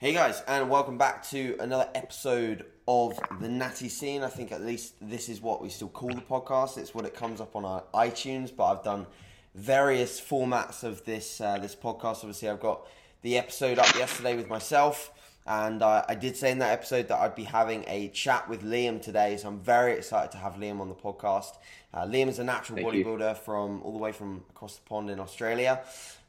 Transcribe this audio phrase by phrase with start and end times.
[0.00, 4.22] Hey guys, and welcome back to another episode of the Natty Scene.
[4.22, 6.78] I think at least this is what we still call the podcast.
[6.78, 9.08] It's what it comes up on our iTunes, but I've done
[9.56, 12.18] various formats of this uh, this podcast.
[12.18, 12.86] Obviously, I've got
[13.22, 15.10] the episode up yesterday with myself,
[15.48, 18.62] and uh, I did say in that episode that I'd be having a chat with
[18.62, 19.36] Liam today.
[19.36, 21.56] So I'm very excited to have Liam on the podcast.
[21.92, 23.04] Uh, Liam is a natural Thank you.
[23.04, 25.80] bodybuilder from all the way from across the pond in Australia.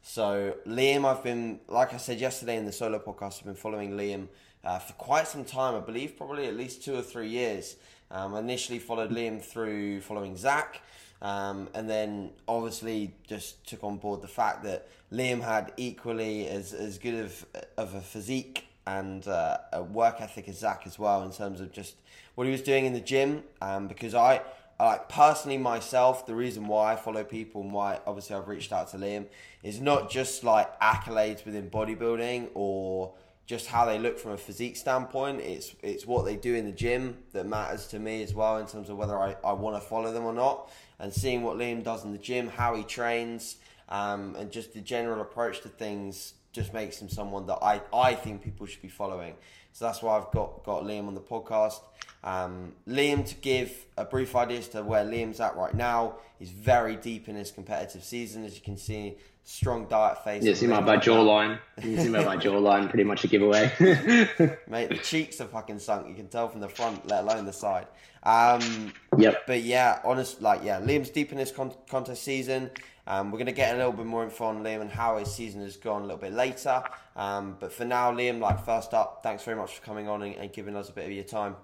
[0.02, 3.92] So Liam, I've been, like I said yesterday in the solo podcast, I've been following
[3.92, 4.28] Liam
[4.64, 5.74] uh, for quite some time.
[5.74, 7.76] I believe probably at least two or three years.
[8.10, 10.80] Um, I initially followed Liam through following Zach,
[11.22, 16.72] um, and then obviously just took on board the fact that Liam had equally as,
[16.72, 21.22] as good of, of a physique and uh, a work ethic as Zach as well
[21.22, 21.94] in terms of just
[22.34, 23.44] what he was doing in the gym.
[23.60, 24.42] Um, because I, I
[24.84, 28.88] like personally myself, the reason why I follow people and why obviously I've reached out
[28.90, 29.26] to Liam
[29.62, 33.14] is not just like accolades within bodybuilding or
[33.46, 35.40] just how they look from a physique standpoint.
[35.40, 38.66] It's it's what they do in the gym that matters to me as well in
[38.66, 40.70] terms of whether I, I want to follow them or not.
[40.98, 43.56] And seeing what Liam does in the gym, how he trains,
[43.88, 48.14] um, and just the general approach to things just makes him someone that I, I
[48.14, 49.34] think people should be following.
[49.72, 51.80] So that's why I've got, got Liam on the podcast.
[52.22, 56.50] Um, Liam, to give a brief idea as to where Liam's at right now, he's
[56.50, 58.44] very deep in his competitive season.
[58.44, 60.42] As you can see, strong diet face.
[60.42, 61.58] Yeah, see my, my jawline.
[61.82, 63.72] You see my, my jawline, pretty much a giveaway.
[64.68, 66.08] Mate, the cheeks are fucking sunk.
[66.08, 67.86] You can tell from the front, let alone the side.
[68.22, 69.46] Um, yep.
[69.46, 72.70] But yeah, honest, like yeah, Liam's deep in his con- contest season.
[73.06, 75.34] Um, we're going to get a little bit more info on Liam and how his
[75.34, 76.82] season has gone a little bit later.
[77.16, 80.36] Um, but for now, Liam, like first up, thanks very much for coming on and,
[80.36, 81.56] and giving us a bit of your time.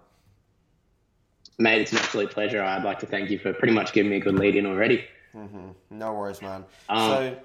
[1.59, 2.63] Mate, it's an absolute pleasure.
[2.63, 5.05] I'd like to thank you for pretty much giving me a good lead in already.
[5.35, 5.69] Mm-hmm.
[5.91, 6.65] No worries, man.
[6.89, 7.37] Um, so,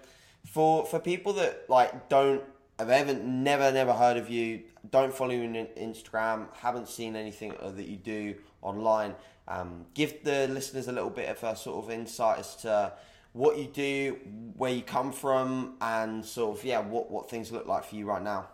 [0.46, 2.44] for for people that like don't
[2.78, 7.54] have ever never never heard of you, don't follow you on Instagram, haven't seen anything
[7.62, 9.16] that you do online,
[9.48, 12.92] um, give the listeners a little bit of a sort of insight as to
[13.34, 14.18] what you do,
[14.58, 18.06] where you come from, and sort of yeah, what what things look like for you
[18.06, 18.48] right now.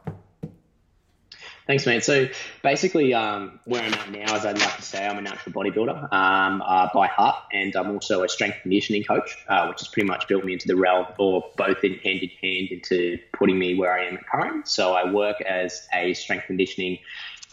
[1.67, 2.01] Thanks, mate.
[2.01, 2.29] So
[2.63, 6.13] basically, um, where I'm at now, as I'd like to say, I'm a natural bodybuilder
[6.13, 10.07] um, uh, by heart, and I'm also a strength conditioning coach, uh, which has pretty
[10.07, 13.77] much built me into the realm, or both in hand in hand, into putting me
[13.77, 14.69] where I am at current.
[14.69, 16.99] So I work as a strength conditioning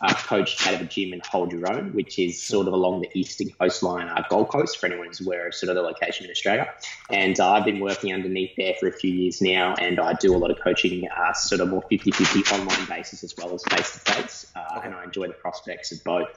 [0.03, 3.03] uh, coach out of a gym in Hold Your Own, which is sort of along
[3.03, 6.25] the eastern coastline, uh, Gold Coast, for anyone who's aware of sort of the location
[6.25, 6.73] in Australia.
[7.11, 10.35] And uh, I've been working underneath there for a few years now, and I do
[10.35, 13.63] a lot of coaching, uh, sort of more 50 50 online basis as well as
[13.65, 14.53] face to face.
[14.83, 16.29] And I enjoy the prospects of both.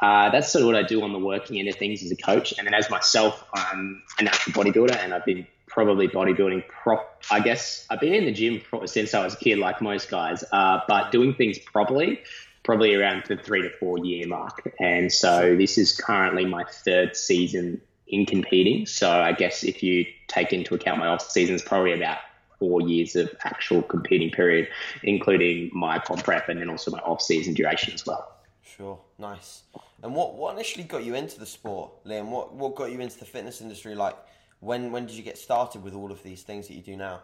[0.00, 2.16] Uh, that's sort of what I do on the working end of things as a
[2.16, 2.54] coach.
[2.56, 7.22] And then as myself, I'm a natural bodybuilder, and I've been probably bodybuilding prop.
[7.30, 10.44] I guess I've been in the gym since I was a kid, like most guys,
[10.52, 12.20] uh, but doing things properly
[12.64, 14.74] probably around the three to four year mark.
[14.80, 18.86] And so this is currently my third season in competing.
[18.86, 22.18] So I guess if you take into account my off season, probably about
[22.58, 24.68] four years of actual competing period,
[25.02, 28.32] including my comp prep and then also my off season duration as well.
[28.62, 29.62] Sure, nice.
[30.02, 32.26] And what, what initially got you into the sport, Liam?
[32.26, 33.94] What what got you into the fitness industry?
[33.94, 34.16] Like,
[34.60, 37.22] when when did you get started with all of these things that you do now?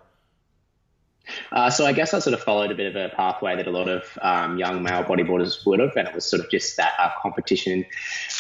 [1.52, 3.70] Uh, so I guess I sort of followed a bit of a pathway that a
[3.70, 6.92] lot of um, young male bodybuilders would have, and it was sort of just that
[6.98, 7.84] uh, competition.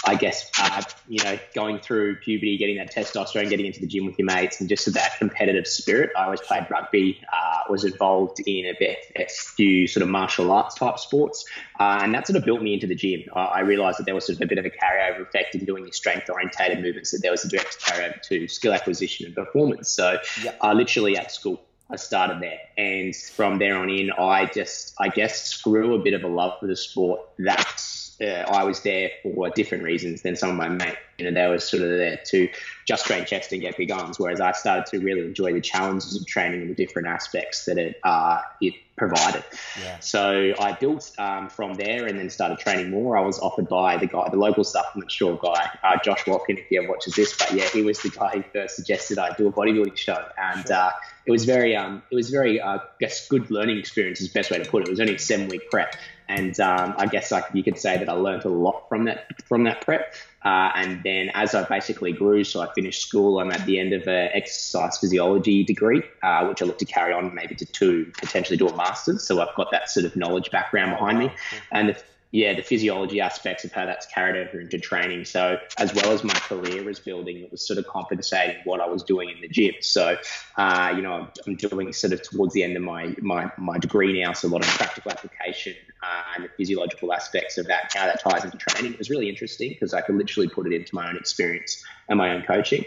[0.06, 4.06] I guess uh, you know going through puberty, getting that testosterone, getting into the gym
[4.06, 6.10] with your mates, and just that competitive spirit.
[6.16, 10.50] I always played rugby, uh, was involved in a, bit, a few sort of martial
[10.50, 11.44] arts type sports,
[11.78, 13.22] uh, and that sort of built me into the gym.
[13.34, 15.84] I realised that there was sort of a bit of a carryover effect in doing
[15.84, 17.10] the strength orientated movements.
[17.10, 19.90] That there was a direct carryover to skill acquisition and performance.
[19.90, 20.58] So, Yep.
[20.74, 21.60] literally at school.
[21.92, 26.14] I started there, and from there on in, I just, I guess, grew a bit
[26.14, 27.20] of a love for the sport.
[27.38, 27.82] That
[28.20, 30.98] uh, I was there for different reasons than some of my mates.
[31.18, 32.48] You know, they were sort of there to
[32.86, 36.16] just train chest and get big arms, whereas I started to really enjoy the challenges
[36.16, 39.42] of training and the different aspects that it uh, it provided.
[39.82, 39.98] Yeah.
[40.00, 43.16] So I built um, from there and then started training more.
[43.16, 46.66] I was offered by the guy, the local supplement store guy, uh, Josh Watkin, if
[46.68, 47.36] he ever watches this.
[47.36, 50.70] But yeah, he was the guy who first suggested I do a bodybuilding show, and
[50.70, 50.90] uh,
[51.30, 54.36] it was very, um, it was very, uh, I guess, good learning experience is the
[54.36, 54.88] best way to put it.
[54.88, 55.94] It was only a seven week prep,
[56.28, 59.40] and um, I guess like you could say that I learned a lot from that
[59.46, 60.12] from that prep.
[60.44, 63.92] Uh, and then as I basically grew, so I finished school, I'm at the end
[63.92, 68.10] of an exercise physiology degree, uh, which I look to carry on maybe to two,
[68.18, 69.22] potentially do a master's.
[69.22, 71.30] So I've got that sort of knowledge background behind me.
[71.70, 75.24] And the, yeah, the physiology aspects of how that's carried over into training.
[75.24, 78.86] So, as well as my career was building, it was sort of compensating what I
[78.86, 79.74] was doing in the gym.
[79.80, 80.16] So,
[80.56, 84.22] uh, you know, I'm doing sort of towards the end of my my, my degree
[84.22, 88.06] now, so a lot of practical application uh, and the physiological aspects of that, how
[88.06, 88.92] that ties into training.
[88.92, 92.16] It was really interesting because I could literally put it into my own experience and
[92.16, 92.84] my own coaching.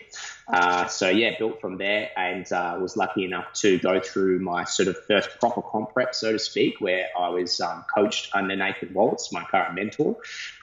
[0.48, 4.66] Uh, so yeah, built from there and uh, was lucky enough to go through my
[4.66, 8.56] sort of first proper comp prep, so to speak, where I was um, coached under
[8.56, 10.18] Nathan Waltz, my current mentor,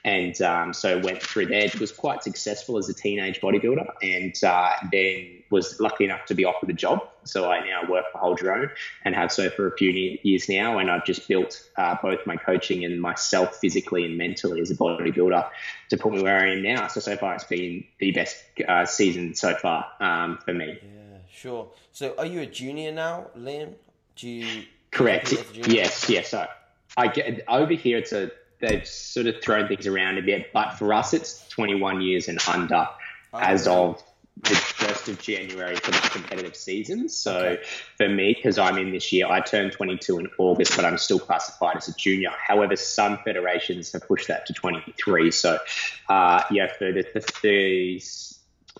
[0.04, 1.70] and um, so went through there.
[1.80, 6.44] Was quite successful as a teenage bodybuilder, and uh, then was lucky enough to be
[6.44, 7.06] offered a job.
[7.24, 8.70] So I now work for Hold Your Own
[9.04, 9.90] and have so for a few
[10.22, 10.78] years now.
[10.78, 14.76] And I've just built uh, both my coaching and myself physically and mentally as a
[14.76, 15.48] bodybuilder
[15.90, 16.86] to put me where I am now.
[16.88, 20.78] So so far it's been the best uh, season so far um, for me.
[20.82, 21.68] Yeah, sure.
[21.92, 23.74] So are you a junior now, Liam?
[24.16, 25.34] Do you correct?
[25.54, 26.30] Yes, yes.
[26.30, 26.46] So
[26.96, 27.98] I get over here.
[27.98, 32.00] It's a they've sort of thrown things around a bit, but for us it's 21
[32.00, 32.88] years and under
[33.32, 34.02] oh, as of
[34.42, 37.08] the first of January for the competitive season.
[37.08, 37.62] So okay.
[37.96, 41.18] for me, because I'm in this year, I turned 22 in August, but I'm still
[41.18, 42.30] classified as a junior.
[42.30, 45.30] However, some federations have pushed that to 23.
[45.30, 45.58] So
[46.08, 48.02] uh, yeah, for the, the,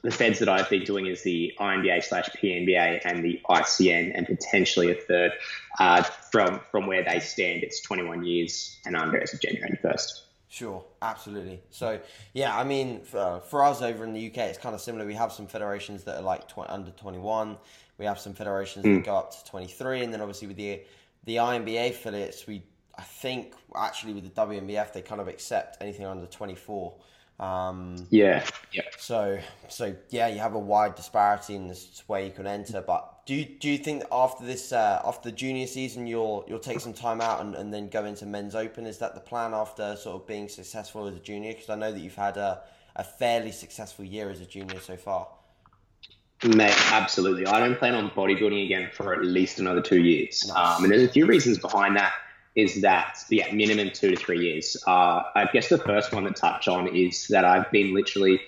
[0.03, 4.27] the feds that I've been doing is the INBA slash PNBA and the ICN, and
[4.27, 5.33] potentially a third.
[5.79, 10.23] Uh, from from where they stand, it's 21 years and under as of January 1st.
[10.49, 11.63] Sure, absolutely.
[11.71, 12.01] So,
[12.35, 15.07] yeah, I mean, for, for us over in the UK, it's kind of similar.
[15.07, 17.57] We have some federations that are like tw- under 21.
[17.99, 18.97] We have some federations mm.
[18.97, 20.03] that go up to 23.
[20.03, 20.83] And then obviously with the
[21.25, 22.65] the INBA affiliates, we
[22.99, 26.95] I think actually with the WNBF, they kind of accept anything under 24.
[27.41, 28.45] Um, yeah.
[28.71, 28.83] Yeah.
[28.99, 33.27] So, so yeah, you have a wide disparity in this way you can enter, but
[33.27, 36.81] do you, do you think after this uh, after the junior season you'll you'll take
[36.81, 38.85] some time out and, and then go into men's open?
[38.85, 41.55] Is that the plan after sort of being successful as a junior?
[41.55, 42.63] Because I know that you've had a,
[42.97, 45.29] a fairly successful year as a junior so far.
[46.45, 47.47] Mate, absolutely.
[47.47, 50.47] I don't plan on bodybuilding again for at least another two years.
[50.49, 50.79] Nice.
[50.79, 52.13] Um, and there's a few reasons behind that.
[52.57, 54.77] Is that yeah, minimum two to three years.
[54.87, 58.41] Uh, I guess the first one to touch on is that I've been literally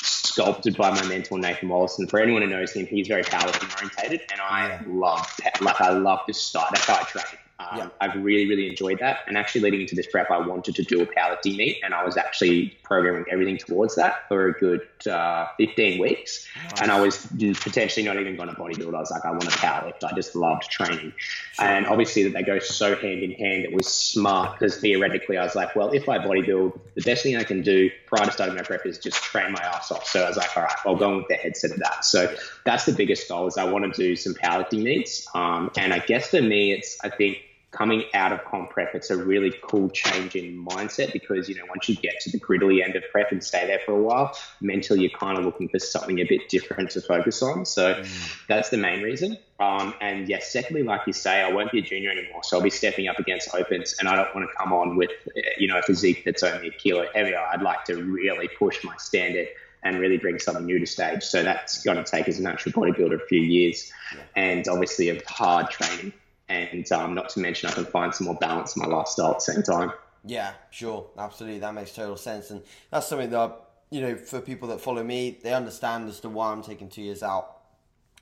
[0.00, 2.00] sculpted by my mentor Nathan Wallace.
[2.08, 5.26] For anyone who knows him, he's very powerlifting orientated, and I love
[5.60, 6.70] like I love to start.
[6.72, 7.24] That's how I train.
[7.70, 7.88] Um, yeah.
[8.00, 9.20] I've really, really enjoyed that.
[9.26, 12.04] And actually, leading into this prep, I wanted to do a powerlifting meet, and I
[12.04, 16.46] was actually programming everything towards that for a good uh, 15 weeks.
[16.56, 16.82] Nice.
[16.82, 17.26] And I was
[17.60, 18.94] potentially not even going to bodybuild.
[18.94, 20.04] I was like, I want to powerlift.
[20.04, 21.12] I just loved training.
[21.16, 21.66] Sure.
[21.66, 23.64] And obviously, that they go so hand in hand.
[23.64, 27.36] It was smart because theoretically, I was like, well, if I bodybuild, the best thing
[27.36, 30.06] I can do prior to starting my prep is just train my ass off.
[30.06, 32.04] So I was like, all right, I'll go with the headset of that.
[32.04, 32.34] So
[32.64, 35.26] that's the biggest goal is I want to do some powerlifting meets.
[35.34, 37.38] Um, and I guess for me, it's I think
[37.72, 41.64] coming out of comp prep, it's a really cool change in mindset because, you know,
[41.68, 44.36] once you get to the griddly end of prep and stay there for a while,
[44.60, 47.64] mentally you're kind of looking for something a bit different to focus on.
[47.64, 48.46] So mm.
[48.46, 49.38] that's the main reason.
[49.58, 52.44] Um, and yes, secondly, like you say, I won't be a junior anymore.
[52.44, 55.10] So I'll be stepping up against opens and I don't want to come on with,
[55.56, 57.38] you know, a physique that's only a kilo heavier.
[57.38, 59.48] I'd like to really push my standard
[59.82, 61.22] and really bring something new to stage.
[61.22, 63.90] So that's going to take as a natural bodybuilder a few years
[64.36, 66.12] and obviously of hard training
[66.48, 69.36] and um, not to mention I can find some more balance in my lifestyle at
[69.36, 69.92] the same time.
[70.24, 73.58] Yeah, sure, absolutely, that makes total sense, and that's something that
[73.90, 77.02] you know for people that follow me, they understand as to why I'm taking two
[77.02, 77.58] years out.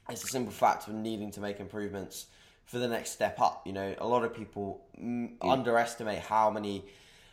[0.09, 2.27] It's a simple fact of needing to make improvements
[2.65, 3.67] for the next step up.
[3.67, 5.33] You know, a lot of people mm.
[5.43, 6.85] underestimate how many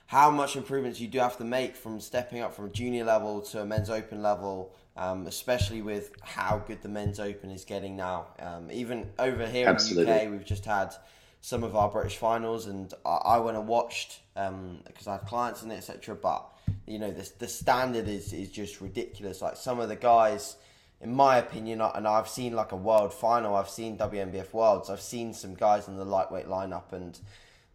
[0.07, 3.61] how much improvements you do have to make from stepping up from junior level to
[3.61, 8.27] a men's open level, um, especially with how good the men's open is getting now.
[8.39, 10.13] Um, even over here Absolutely.
[10.13, 10.95] in the UK, we've just had
[11.41, 15.25] some of our British finals, and I, I went and watched because um, I had
[15.27, 16.15] clients in it, etc.
[16.15, 16.45] But
[16.85, 19.41] you know, the the standard is is just ridiculous.
[19.41, 20.55] Like some of the guys.
[20.99, 24.99] In my opinion, and I've seen like a world final, I've seen WNBF Worlds, I've
[24.99, 27.19] seen some guys in the lightweight lineup, and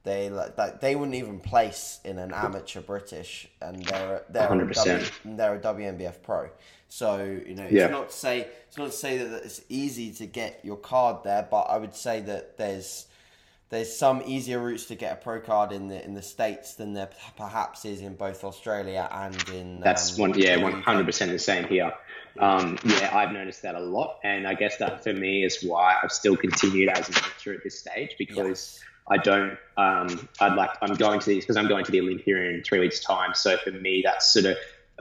[0.04, 5.10] they like they wouldn't even place in an amateur British, and they're they're 100%.
[5.24, 6.50] A they're a WNBF pro.
[6.88, 7.86] So you know, it's yeah.
[7.86, 11.46] not to say it's not to say that it's easy to get your card there,
[11.48, 13.06] but I would say that there's
[13.70, 16.94] there's some easier routes to get a pro card in the in the states than
[16.94, 19.80] there perhaps is in both Australia and in.
[19.80, 21.92] That's um, one, yeah, one hundred percent the same here.
[22.40, 25.94] Um, yeah, I've noticed that a lot, and I guess that for me is why
[26.02, 28.80] I've still continued as an amateur at this stage because.
[28.80, 29.58] Yes I don't.
[29.76, 30.70] Um, I'd like.
[30.80, 33.34] I'm going to these because I'm going to the Olympia in three weeks' time.
[33.34, 34.56] So for me, that's sort of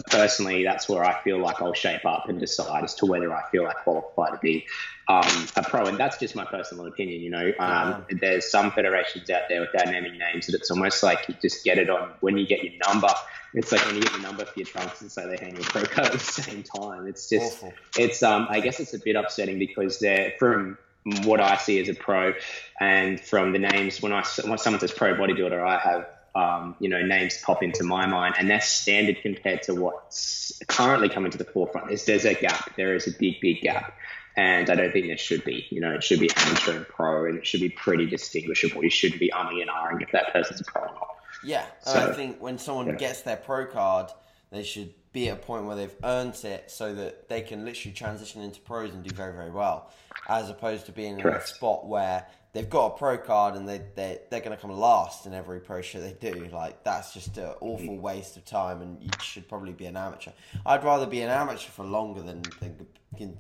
[0.09, 3.49] personally, that's where I feel like I'll shape up and decide as to whether I
[3.49, 4.65] feel I qualify to be
[5.07, 5.85] um, a pro.
[5.85, 7.21] And that's just my personal opinion.
[7.21, 8.17] You know, um, yeah.
[8.19, 11.77] there's some federations out there without naming names that it's almost like you just get
[11.77, 13.09] it on when you get your number.
[13.53, 15.63] It's like when you get your number for your trunks and say they hand you
[15.63, 17.05] a pro card at the same time.
[17.05, 17.73] It's just, Awful.
[17.97, 20.77] it's um, I guess it's a bit upsetting because they're from
[21.23, 22.33] what I see as a pro,
[22.79, 26.89] and from the names when I when someone says pro bodybuilder, I have um, you
[26.89, 31.37] know, names pop into my mind, and that's standard compared to what's currently coming to
[31.37, 31.87] the forefront.
[31.87, 32.75] There's, there's a gap.
[32.75, 33.93] There is a big, big gap.
[34.37, 35.67] And I don't think there should be.
[35.69, 38.81] You know, it should be amateur and pro, and it should be pretty distinguishable.
[38.81, 41.07] You shouldn't be umming and ahhing if that person's a pro or not.
[41.43, 42.95] Yeah, so, I think when someone yeah.
[42.95, 44.09] gets their pro card,
[44.51, 47.93] they should be at a point where they've earned it so that they can literally
[47.93, 49.89] transition into pros and do very, very well,
[50.29, 51.37] as opposed to being Correct.
[51.37, 54.61] in a spot where they've got a pro card and they, they, they're going to
[54.61, 56.49] come last in every pro show they do.
[56.51, 58.01] Like, that's just an awful mm.
[58.01, 60.31] waste of time, and you should probably be an amateur.
[60.65, 62.87] I'd rather be an amateur for longer than, than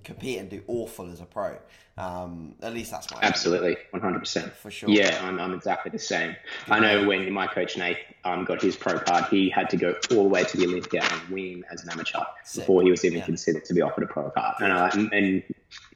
[0.03, 1.57] compete and do awful as a pro.
[1.97, 4.89] Um, at least that's my absolutely one hundred percent for sure.
[4.89, 6.35] Yeah, I'm, I'm exactly the same.
[6.67, 9.95] I know when my coach Nate um, got his pro card, he had to go
[10.11, 12.63] all the way to the Olympia and win as an amateur Sick.
[12.63, 13.25] before he was even yeah.
[13.25, 14.55] considered to be offered a pro card.
[14.61, 15.43] And, uh, and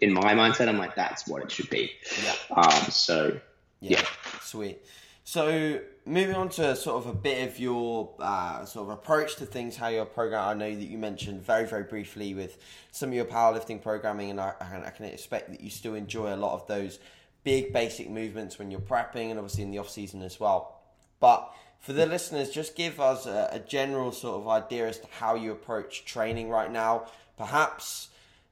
[0.01, 1.91] in my mindset, I'm like, that's what it should be.
[2.23, 2.33] Yeah.
[2.55, 3.39] Um, so
[3.79, 3.99] yeah.
[3.99, 4.05] yeah.
[4.41, 4.85] Sweet.
[5.23, 9.45] So moving on to sort of a bit of your uh, sort of approach to
[9.45, 10.47] things, how your program.
[10.47, 12.57] I know that you mentioned very very briefly with
[12.91, 16.37] some of your powerlifting programming, and I, I can expect that you still enjoy a
[16.37, 16.99] lot of those
[17.43, 20.81] big basic movements when you're prepping, and obviously in the off season as well.
[21.19, 25.07] But for the listeners, just give us a, a general sort of idea as to
[25.19, 27.07] how you approach training right now.
[27.37, 28.09] Perhaps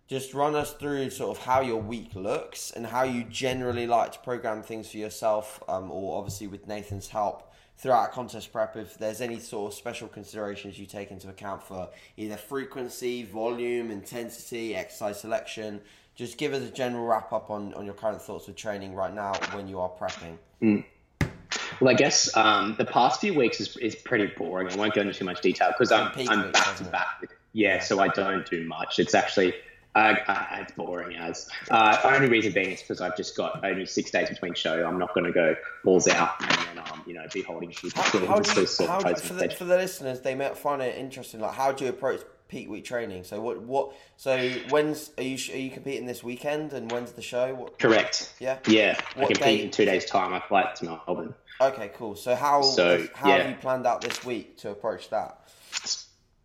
[0.07, 4.11] just run us through sort of how your week looks and how you generally like
[4.11, 8.75] to program things for yourself, um, or obviously with Nathan's help throughout contest prep.
[8.75, 13.91] If there's any sort of special considerations you take into account for either frequency, volume,
[13.91, 15.81] intensity, exercise selection,
[16.15, 19.13] just give us a general wrap up on, on your current thoughts with training right
[19.13, 20.37] now when you are prepping.
[20.61, 20.85] Mm.
[21.79, 24.69] Well, I guess um, the past few weeks is, is pretty boring.
[24.69, 27.29] I won't go into too much detail because I'm, I'm back to back.
[27.53, 28.99] Yeah, so I don't do much.
[28.99, 29.53] It's actually
[29.95, 31.49] uh, uh, it's boring as.
[31.69, 34.85] Uh, only reason being is because I've just got only six days between show.
[34.85, 38.01] I'm not going to go balls out and then um, you know be holding people.
[38.01, 41.39] How, how do you, how for, the, for the listeners, they might find it interesting.
[41.39, 43.23] Like, how do you approach peak week training?
[43.23, 43.93] So what what?
[44.17, 47.53] So when's are you are you competing this weekend and when's the show?
[47.53, 48.33] What, Correct.
[48.39, 48.57] Yeah.
[48.67, 48.99] Yeah.
[49.15, 49.61] What I compete day?
[49.61, 50.33] in two days' time.
[50.33, 51.35] I fly to Melbourne.
[51.61, 52.15] Okay, cool.
[52.15, 53.37] So how so, how yeah.
[53.37, 55.39] have you planned out this week to approach that?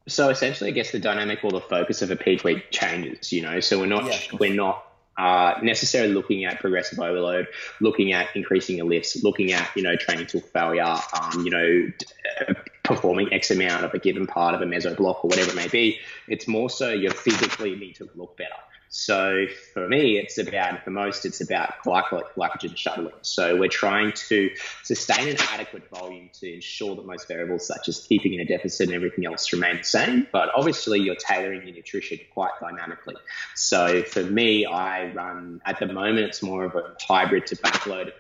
[0.09, 3.33] So essentially, I guess the dynamic or the focus of a peak week changes.
[3.33, 4.85] You know, so we're not yeah, we're not
[5.19, 7.49] uh, necessarily looking at progressive overload,
[7.81, 11.93] looking at increasing your lifts, looking at you know training to failure, um, you know
[12.41, 15.57] uh, performing X amount of a given part of a meso block or whatever it
[15.57, 15.99] may be.
[16.29, 18.55] It's more so you physically need to look better.
[18.91, 23.15] So for me, it's about, for most, it's about glycogen shuttling.
[23.23, 24.51] So we're trying to
[24.83, 28.89] sustain an adequate volume to ensure that most variables, such as keeping in a deficit
[28.89, 30.27] and everything else, remain the same.
[30.33, 33.17] But obviously, you're tailoring your nutrition quite dynamically.
[33.55, 38.13] So for me, I run, at the moment, it's more of a hybrid to backload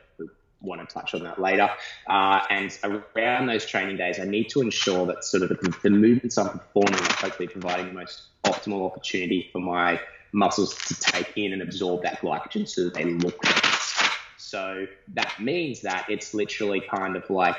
[0.61, 1.71] want to touch on that later.
[2.09, 2.77] Uh, and
[3.17, 6.49] around those training days, I need to ensure that sort of the, the movements I'm
[6.49, 10.01] performing are hopefully providing the most optimal opportunity for my
[10.33, 14.09] muscles to take in and absorb that glycogen so that they look nice.
[14.37, 17.57] So that means that it's literally kind of like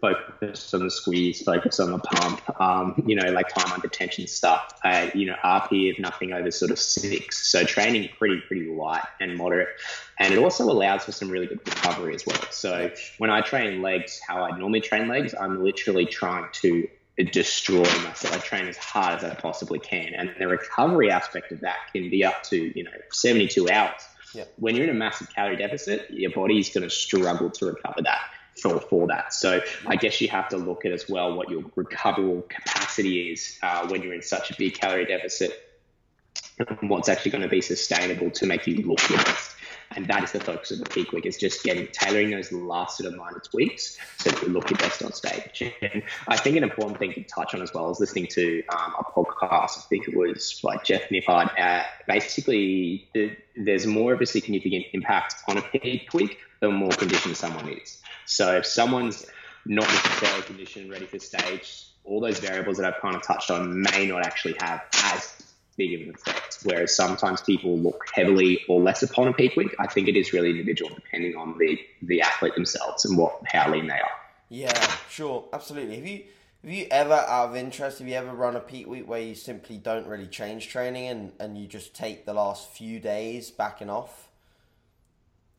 [0.00, 4.26] focus on the squeeze, focus on the pump, um, you know, like time under tension
[4.26, 4.72] stuff.
[4.84, 7.46] Uh, you know, RPE of nothing over sort of six.
[7.46, 9.68] So training pretty, pretty light and moderate.
[10.18, 12.42] And it also allows for some really good recovery as well.
[12.50, 16.88] So when I train legs, how I normally train legs, I'm literally trying to
[17.18, 18.34] destroy myself.
[18.34, 20.14] I train as hard as I possibly can.
[20.14, 24.00] And the recovery aspect of that can be up to, you know, 72 hours.
[24.34, 24.52] Yep.
[24.56, 28.20] When you're in a massive calorie deficit, your body's going to struggle to recover that
[28.60, 29.34] for, for that.
[29.34, 33.58] So I guess you have to look at as well what your recoverable capacity is
[33.62, 35.52] uh, when you're in such a big calorie deficit
[36.58, 39.56] and what's actually going to be sustainable to make you look your best.
[39.96, 42.98] And that is the focus of the peak week is just getting tailoring those last
[42.98, 45.72] sort of minor tweaks so that you look your best on stage.
[45.82, 48.94] And I think an important thing to touch on as well is listening to um,
[48.98, 49.78] a podcast.
[49.78, 51.50] I think it was by Jeff Nippard.
[51.58, 56.92] Uh, basically, the, there's more of a significant impact on a peak week the more
[56.92, 58.00] conditioned someone is.
[58.24, 59.26] So if someone's
[59.66, 63.82] not necessarily conditioned, ready for stage, all those variables that I've kind of touched on
[63.82, 64.82] may not actually have
[65.12, 66.58] as big of an effect.
[66.64, 69.74] Whereas sometimes people look heavily or less upon a peak week.
[69.78, 73.70] I think it is really individual depending on the the athlete themselves and what how
[73.70, 74.10] lean they are.
[74.48, 75.96] Yeah, sure, absolutely.
[75.96, 76.24] Have you
[76.62, 79.34] Have you ever, out of interest, have you ever run a peak week where you
[79.34, 83.90] simply don't really change training and, and you just take the last few days backing
[83.90, 84.28] off?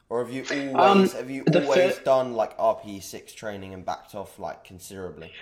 [0.09, 0.43] Or have you
[0.75, 4.63] always um, have you always fir- done like RPE six training and backed off like
[4.63, 5.33] considerably?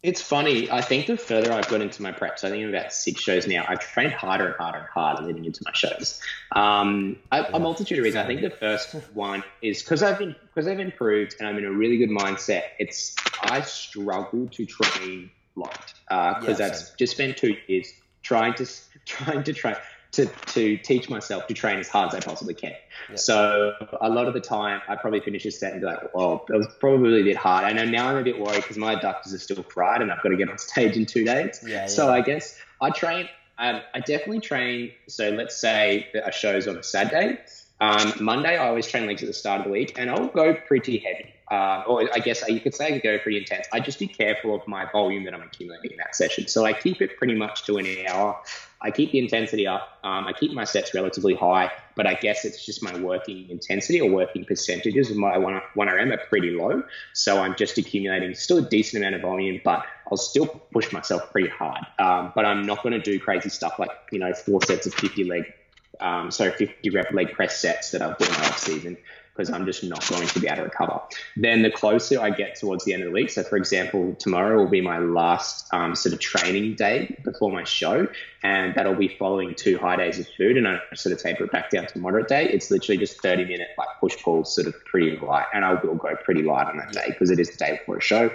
[0.00, 0.70] It's funny.
[0.70, 3.48] I think the further I've got into my preps, I think I'm about six shows
[3.48, 3.64] now.
[3.66, 6.20] I've trained harder and harder and harder leading into my shows.
[6.52, 8.24] Um, a, a multitude of reasons.
[8.24, 11.64] I think the first one is because I've been because I've improved and I'm in
[11.64, 12.62] a really good mindset.
[12.78, 18.54] It's I struggle to train light because uh, yeah, I've just spent two years trying
[18.54, 18.66] to
[19.04, 19.76] trying to train
[20.12, 22.74] to, to teach myself to train as hard as I possibly can.
[23.10, 23.18] Yep.
[23.18, 26.44] So a lot of the time, I probably finish a set and be like, "Well,
[26.48, 28.96] that was probably a bit hard." I know now I'm a bit worried because my
[28.96, 31.62] adductors are still fried, and I've got to get on stage in two days.
[31.66, 32.08] Yeah, so.
[32.08, 33.28] I guess I train.
[33.58, 34.92] Um, I definitely train.
[35.08, 37.38] So let's say that a show's on a Saturday.
[37.80, 40.54] Um, Monday, I always train legs at the start of the week, and I'll go
[40.54, 41.34] pretty heavy.
[41.50, 43.66] Uh, or I guess you could say I could go pretty intense.
[43.72, 46.46] I just be careful of my volume that I'm accumulating in that session.
[46.46, 48.38] So I keep it pretty much to an hour.
[48.80, 49.98] I keep the intensity up.
[50.04, 54.00] Um, I keep my sets relatively high, but I guess it's just my working intensity
[54.00, 56.82] or working percentages of my 1RM are pretty low.
[57.12, 61.30] So I'm just accumulating still a decent amount of volume, but I'll still push myself
[61.32, 61.84] pretty hard.
[61.98, 64.94] Um, but I'm not going to do crazy stuff like, you know, four sets of
[64.94, 65.52] 50 leg,
[66.00, 68.96] um, so 50 rep leg press sets that I've done off season
[69.38, 71.00] because I'm just not going to be able to recover.
[71.36, 74.56] Then the closer I get towards the end of the week, so for example, tomorrow
[74.56, 78.08] will be my last um, sort of training day before my show,
[78.42, 81.52] and that'll be following two high days of food, and I sort of taper it
[81.52, 82.48] back down to moderate day.
[82.48, 85.94] It's literally just 30 minute like push pull, sort of pretty light, and I will
[85.94, 88.30] go pretty light on that day because it is the day before a show.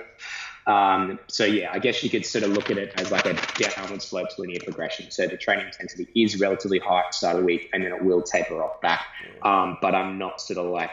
[0.65, 3.33] Um, so yeah, I guess you could sort of look at it as like a
[3.57, 5.11] downward slope to linear progression.
[5.11, 7.91] So the training intensity is relatively high at the start of the week, and then
[7.91, 9.05] it will taper off back.
[9.41, 10.91] Um, but I'm not sort of like,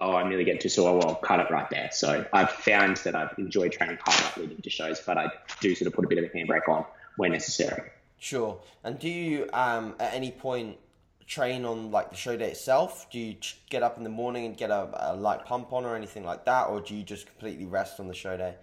[0.00, 0.98] oh, I'm nearly getting too sore.
[0.98, 1.90] Well, I'll cut it right there.
[1.92, 5.86] So I've found that I've enjoyed training hard leading to shows, but I do sort
[5.86, 6.84] of put a bit of a handbrake on
[7.16, 7.90] where necessary.
[8.18, 8.58] Sure.
[8.82, 10.78] And do you um, at any point
[11.26, 13.10] train on like the show day itself?
[13.10, 13.36] Do you
[13.70, 16.44] get up in the morning and get a, a light pump on or anything like
[16.44, 18.54] that, or do you just completely rest on the show day?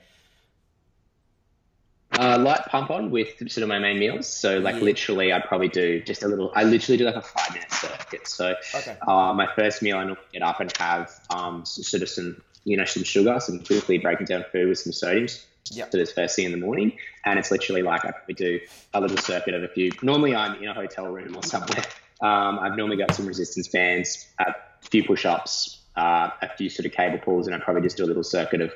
[2.20, 4.28] Uh, light pump on with sort of my main meals.
[4.28, 4.82] So like yeah.
[4.82, 6.52] literally, I'd probably do just a little.
[6.56, 8.28] I literally do like a five minute circuit.
[8.28, 8.98] So okay.
[9.08, 12.76] uh, my first meal, I normally get up and have um, sort of some you
[12.76, 15.28] know some sugar, some quickly breaking down food with some sodium.
[15.72, 15.86] Yeah.
[15.90, 18.60] So this first thing in the morning, and it's literally like I probably do
[18.94, 19.92] a little circuit of a few.
[20.02, 21.86] Normally, I'm in a hotel room or somewhere.
[22.22, 26.86] Um, I've normally got some resistance bands, a few push ups, uh, a few sort
[26.86, 28.72] of cable pulls, and I probably just do a little circuit of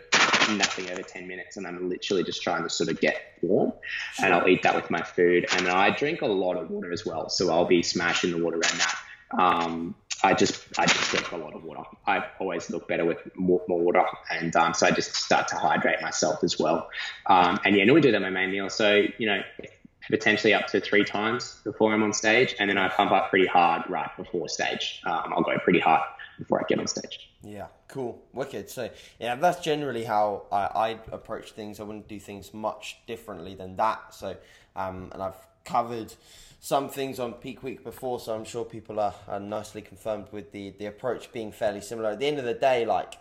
[0.57, 3.73] nothing over 10 minutes and I'm literally just trying to sort of get warm
[4.21, 5.45] and I'll eat that with my food.
[5.53, 7.29] And I drink a lot of water as well.
[7.29, 8.95] So I'll be smashing the water around that.
[9.39, 11.83] Um, I just I just drink a lot of water.
[12.07, 15.55] I always look better with more, more water, and um, so I just start to
[15.55, 16.89] hydrate myself as well.
[17.25, 18.69] Um, and yeah, normally do that my main meal.
[18.69, 19.41] So you know,
[20.09, 23.47] potentially up to three times before I'm on stage, and then I pump up pretty
[23.47, 25.01] hard right before stage.
[25.05, 26.01] Um, I'll go pretty hard
[26.37, 27.29] before I get on stage.
[27.43, 28.69] Yeah, cool, wicked.
[28.69, 28.89] So
[29.19, 31.79] yeah, that's generally how I, I approach things.
[31.79, 34.13] I wouldn't do things much differently than that.
[34.13, 34.35] So
[34.75, 36.13] um, and I've covered
[36.59, 40.51] some things on peak week before, so I'm sure people are, are nicely confirmed with
[40.51, 42.11] the the approach being fairly similar.
[42.11, 43.15] At the end of the day, like.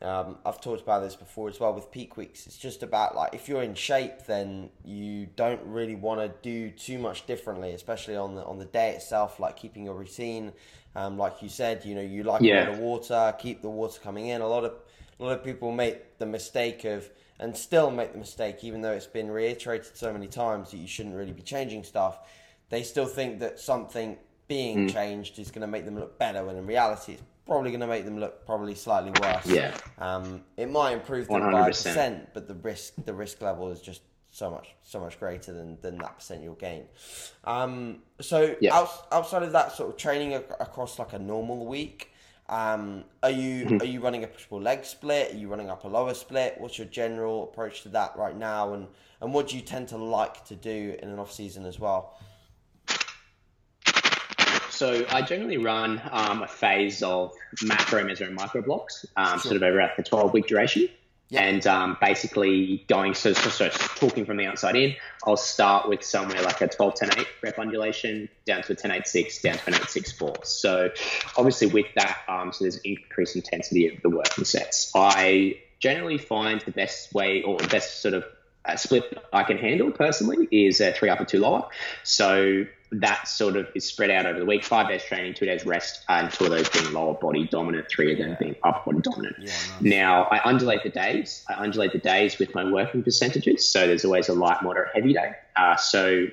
[0.00, 2.46] Um, I've talked about this before as well with peak weeks.
[2.46, 6.70] It's just about like if you're in shape, then you don't really want to do
[6.70, 9.40] too much differently, especially on the on the day itself.
[9.40, 10.52] Like keeping your routine,
[10.94, 12.54] um, like you said, you know, you like yeah.
[12.54, 14.40] a lot of water, keep the water coming in.
[14.40, 14.74] A lot of
[15.18, 18.92] a lot of people make the mistake of and still make the mistake, even though
[18.92, 22.18] it's been reiterated so many times that you shouldn't really be changing stuff.
[22.70, 24.16] They still think that something
[24.48, 24.92] being mm.
[24.92, 27.86] changed is going to make them look better, when in reality, it's probably going to
[27.86, 29.46] make them look probably slightly worse.
[29.46, 29.76] Yeah.
[29.98, 31.52] Um, it might improve them 100%.
[31.52, 35.18] by a percent, but the risk the risk level is just so much so much
[35.18, 36.84] greater than, than that percent you'll gain.
[37.44, 38.76] Um, so yeah.
[38.76, 42.12] out, outside of that sort of training across like a normal week,
[42.50, 43.82] um, are you mm-hmm.
[43.82, 45.34] are you running a push pull leg split?
[45.34, 46.54] Are you running up a lower split?
[46.58, 48.74] What's your general approach to that right now?
[48.74, 48.86] And
[49.20, 52.18] and what do you tend to like to do in an off season as well?
[54.78, 57.32] So I generally run um, a phase of
[57.64, 59.50] macro, meso, and micro blocks, um, sure.
[59.50, 60.88] sort of over the 12 week duration.
[61.30, 61.42] Yep.
[61.42, 64.94] And um, basically going, so, so, so, talking from the outside in,
[65.26, 68.92] I'll start with somewhere like a 12 10 8 rep undulation down to a 10
[68.92, 70.34] 8 6, down to an 8 6 4.
[70.44, 70.90] So
[71.36, 74.92] obviously, with that, um, so there's increased intensity of the working sets.
[74.94, 78.24] I generally find the best way or the best sort of
[78.64, 81.66] uh, split I can handle personally is a three upper, two lower.
[82.04, 84.64] So that sort of is spread out over the week.
[84.64, 88.12] Five days training, two days rest, and two of those being lower body dominant, three
[88.12, 89.36] of them being upper body dominant.
[89.38, 89.80] Yeah, nice.
[89.80, 91.44] Now I undulate the days.
[91.48, 93.66] I undulate the days with my working percentages.
[93.68, 95.32] So there's always a light, moderate, heavy day.
[95.56, 96.28] Uh, so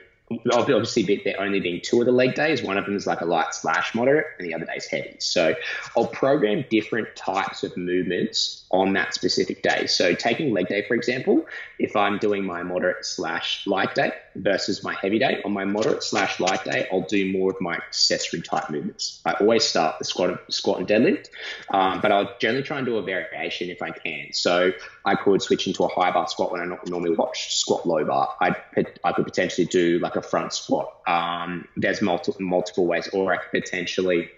[0.51, 2.63] obviously there only being two of the leg days.
[2.63, 5.15] One of them is like a light slash moderate, and the other day is heavy.
[5.19, 5.53] So
[5.95, 9.85] I'll program different types of movements on that specific day.
[9.87, 11.45] So taking leg day, for example,
[11.79, 16.03] if I'm doing my moderate slash light day versus my heavy day, on my moderate
[16.03, 19.21] slash light day, I'll do more of my accessory type movements.
[19.25, 21.27] I always start the squat, squat and deadlift,
[21.69, 24.33] um, but I'll generally try and do a variation if I can.
[24.33, 24.71] So
[25.05, 28.29] I could switch into a high bar squat when I normally watch squat low bar.
[28.41, 28.55] I
[29.03, 30.91] I could potentially do like a front squat.
[31.07, 34.29] Um, there's multiple multiple ways, or I could potentially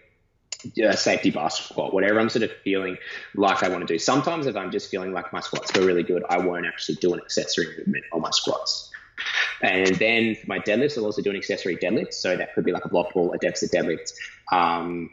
[0.82, 2.98] a safety bar squat, whatever I'm sort of feeling
[3.36, 4.00] like I want to do.
[4.00, 7.13] Sometimes if I'm just feeling like my squats go really good, I won't actually do
[7.13, 8.91] an accessory movement on my squats.
[9.62, 12.13] And then for my deadlifts, I'll also do an accessory deadlift.
[12.13, 14.13] So that could be like a block pull, a deficit deadlift,
[14.52, 15.10] um,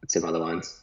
[0.00, 0.78] what's some other ones.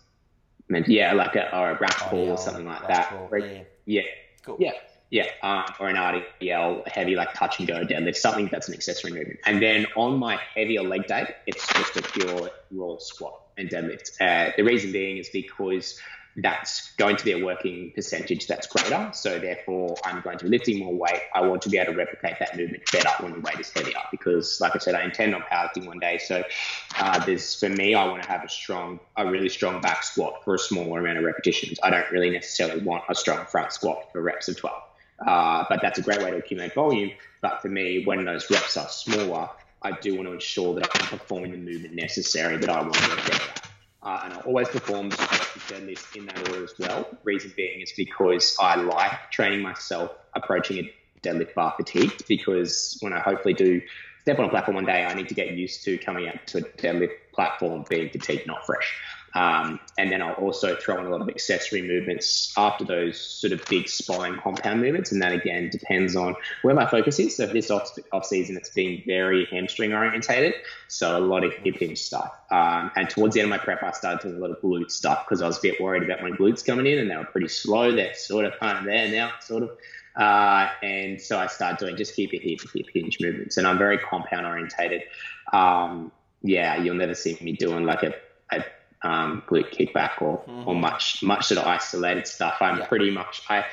[0.70, 3.30] Yeah, like a, or a rack oh, pull yeah, or something like that.
[3.30, 3.64] Pull, yeah.
[3.86, 4.02] yeah.
[4.44, 4.58] Cool.
[4.60, 4.72] Yeah.
[5.10, 9.14] Yeah, um, or an RDL, heavy like touch and go deadlift, something that's an accessory
[9.14, 9.40] movement.
[9.46, 14.12] And then on my heavier leg day, it's just a pure raw squat and deadlift.
[14.20, 16.00] Uh, the reason being is because
[16.38, 19.10] that's going to be a working percentage that's greater.
[19.12, 21.22] So therefore, I'm going to be lifting more weight.
[21.34, 23.98] I want to be able to replicate that movement better when the weight is heavier
[24.12, 26.20] because, like I said, I intend on powerlifting one day.
[26.20, 26.44] So
[27.00, 30.44] uh, there's for me, I want to have a strong, a really strong back squat
[30.44, 31.80] for a smaller amount of repetitions.
[31.82, 34.82] I don't really necessarily want a strong front squat for reps of 12.
[35.26, 37.12] Uh, but that's a great way to accumulate volume.
[37.42, 39.50] But for me, when those reps are smaller,
[39.82, 43.16] I do want to ensure that I'm performing the movement necessary that I want to
[43.16, 43.70] get at.
[44.04, 47.08] Uh, and I always perform deadlift in that order as well.
[47.24, 53.12] Reason being is because I like training myself approaching a deadlift bar fatigued because when
[53.12, 53.82] I hopefully do
[54.22, 56.60] step on a platform one day, I need to get used to coming out to
[56.60, 58.94] a deadlift platform being fatigued, not fresh.
[59.34, 63.54] Um, and then I'll also throw in a lot of accessory movements after those sort
[63.54, 65.12] of big spine compound movements.
[65.12, 67.36] And that again depends on where my focus is.
[67.36, 70.54] So for this off, off season, it's been very hamstring orientated.
[70.88, 72.36] So a lot of hip hinge stuff.
[72.50, 74.92] Um, and towards the end of my prep, I started doing a lot of glute
[74.92, 77.26] stuff because I was a bit worried about my glutes coming in and they were
[77.26, 77.92] pretty slow.
[77.92, 79.72] They're sort of kind of there now, sort of.
[80.16, 83.58] Uh, and so I started doing just it hip, hip hinge movements.
[83.58, 85.04] And I'm very compound orientated.
[85.54, 86.12] Um,
[86.42, 88.14] yeah, you'll never see me doing like a
[89.04, 90.68] um, glute kickback or, mm-hmm.
[90.68, 92.58] or much much sort of isolated stuff.
[92.62, 92.86] I'm yeah.
[92.86, 93.66] pretty much I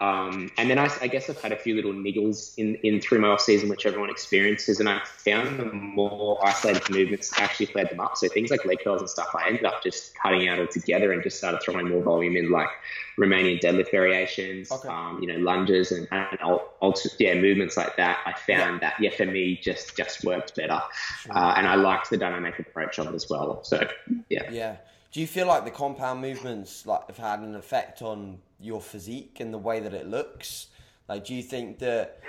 [0.00, 3.20] um, and then I, I, guess I've had a few little niggles in, in through
[3.20, 7.90] my off season, which everyone experiences, and I found the more isolated movements actually flared
[7.90, 8.16] them up.
[8.16, 11.22] So things like leg curls and stuff, I ended up just cutting out altogether and
[11.22, 12.70] just started throwing more volume in, like
[13.18, 14.88] Romanian deadlift variations, okay.
[14.88, 16.40] um, you know, lunges and, and
[16.80, 18.20] alter, yeah, movements like that.
[18.24, 20.80] I found that yeah, for me, just just worked better,
[21.28, 23.62] uh, and I liked the dynamic approach of it as well.
[23.64, 23.86] So
[24.30, 24.76] yeah, yeah.
[25.12, 29.38] Do you feel like the compound movements like have had an effect on your physique
[29.40, 30.68] and the way that it looks?
[31.08, 32.20] Like, do you think that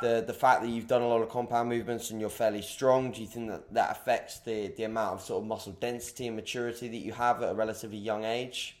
[0.00, 3.10] the the fact that you've done a lot of compound movements and you're fairly strong,
[3.10, 6.36] do you think that that affects the the amount of sort of muscle density and
[6.36, 8.78] maturity that you have at a relatively young age?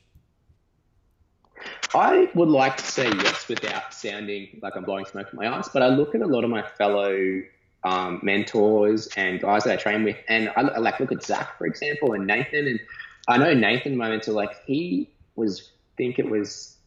[1.94, 5.68] I would like to say yes without sounding like I'm blowing smoke in my eyes,
[5.68, 7.42] but I look at a lot of my fellow
[7.84, 11.58] um, mentors and guys that I train with, and I, I like look at Zach,
[11.58, 12.80] for example, and Nathan, and
[13.28, 16.78] I know Nathan my mentor, like he was, think it was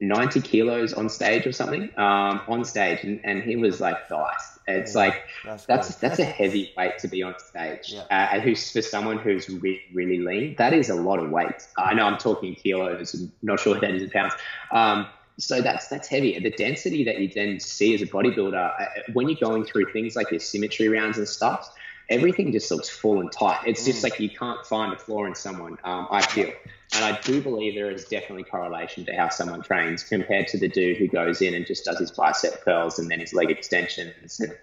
[0.00, 4.58] 90 kilos on stage or something, um, on stage, and, and he was like diced.
[4.68, 8.00] It's yeah, like that's that's, that's a heavy weight to be on stage, yeah.
[8.10, 11.66] uh, and who's for someone who's really, really lean, that is a lot of weight.
[11.78, 14.34] I know I'm talking kilos, I'm not sure what that is in pounds.
[14.70, 15.06] Um,
[15.38, 16.38] so that's that's heavy.
[16.38, 20.16] The density that you then see as a bodybuilder uh, when you're going through things
[20.16, 21.74] like your symmetry rounds and stuff,
[22.08, 23.60] everything just looks full and tight.
[23.66, 23.86] It's mm.
[23.86, 25.78] just like you can't find a flaw in someone.
[25.84, 26.52] Um, I feel,
[26.94, 30.68] and I do believe there is definitely correlation to how someone trains compared to the
[30.68, 34.40] dude who goes in and just does his bicep curls and then his leg extensions
[34.40, 34.56] and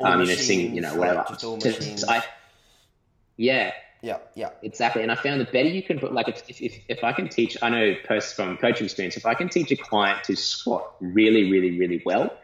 [0.00, 1.24] um, you know, sing, you know, whatever.
[1.38, 2.22] Just, I,
[3.36, 3.72] yeah.
[4.02, 5.02] Yeah, yeah, exactly.
[5.02, 7.58] And I found the better you can put, like, if, if, if I can teach,
[7.60, 7.94] I know
[8.34, 12.34] from coaching experience, if I can teach a client to squat really, really, really well,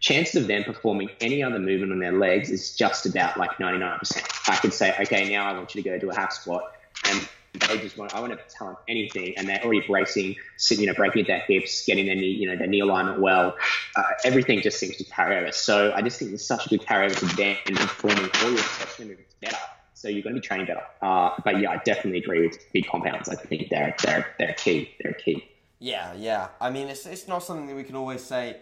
[0.00, 4.48] chances of them performing any other movement on their legs is just about like 99%.
[4.48, 6.72] I could say, okay, now I want you to go do a half squat,
[7.08, 7.28] and
[7.68, 10.36] they just want, I want to tell them anything, and they're already bracing,
[10.70, 13.56] you know, breaking at their hips, getting their knee, you know, their knee alignment well.
[13.96, 15.52] Uh, everything just seems to carry over.
[15.52, 18.58] So I just think there's such a good carryover to them in performing all your
[18.58, 19.56] section movements better.
[19.94, 20.84] So you're going to be training better.
[21.00, 23.28] Uh, but yeah, I definitely agree with big compounds.
[23.28, 24.90] I think they're they're they're key.
[25.02, 25.48] They're key.
[25.78, 26.48] Yeah, yeah.
[26.60, 28.58] I mean, it's it's not something that we can always say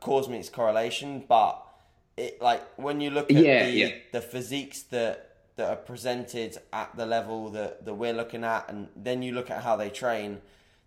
[0.00, 1.64] cause meets correlation, but
[2.16, 3.90] it like when you look at Yeah, the yeah.
[4.12, 5.24] the physiques that
[5.56, 9.50] that are presented at the level that, that we're looking at, and then you look
[9.50, 10.40] at how they train,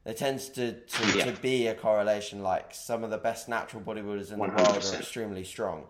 [0.05, 1.25] there tends to to, Yeah.
[1.25, 2.41] to be a correlation.
[2.41, 5.85] Like some of the best natural bodybuilders in the world are extremely strong.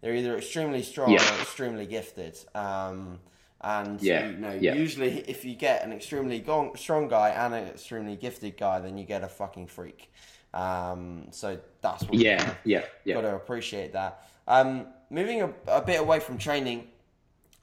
[0.00, 1.36] They're either extremely strong Yeah.
[1.36, 2.36] or extremely gifted.
[2.54, 3.20] Um,
[3.60, 7.68] and Yeah, you know, usually if you get an extremely gong- strong guy and an
[7.68, 10.12] extremely gifted guy, then you get a fucking freak.
[10.54, 13.14] Um, so that's what Yeah, yeah, yeah.
[13.14, 14.26] got to appreciate that.
[14.46, 16.88] Um, moving a, a bit away from training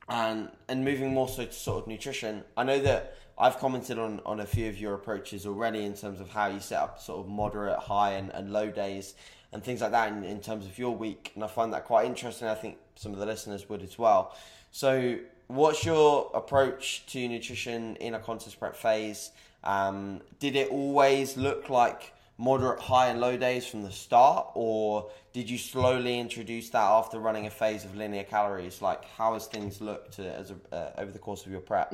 [0.10, 2.43] and and moving more so to sort of nutrition.
[2.58, 6.19] I know that I've commented on, on a few of your approaches already in terms
[6.19, 9.15] of how you set up sort of moderate, high, and, and low days
[9.54, 11.32] and things like that in, in terms of your week.
[11.36, 12.47] And I find that quite interesting.
[12.47, 14.36] I think some of the listeners would as well.
[14.71, 19.32] So, what's your approach to nutrition in a contest prep phase?
[19.63, 25.12] Um, did it always look like moderate, high, and low days from the start, or
[25.32, 28.82] did you slowly introduce that after running a phase of linear calories?
[28.82, 31.93] Like, how has things looked uh, as a, uh, over the course of your prep?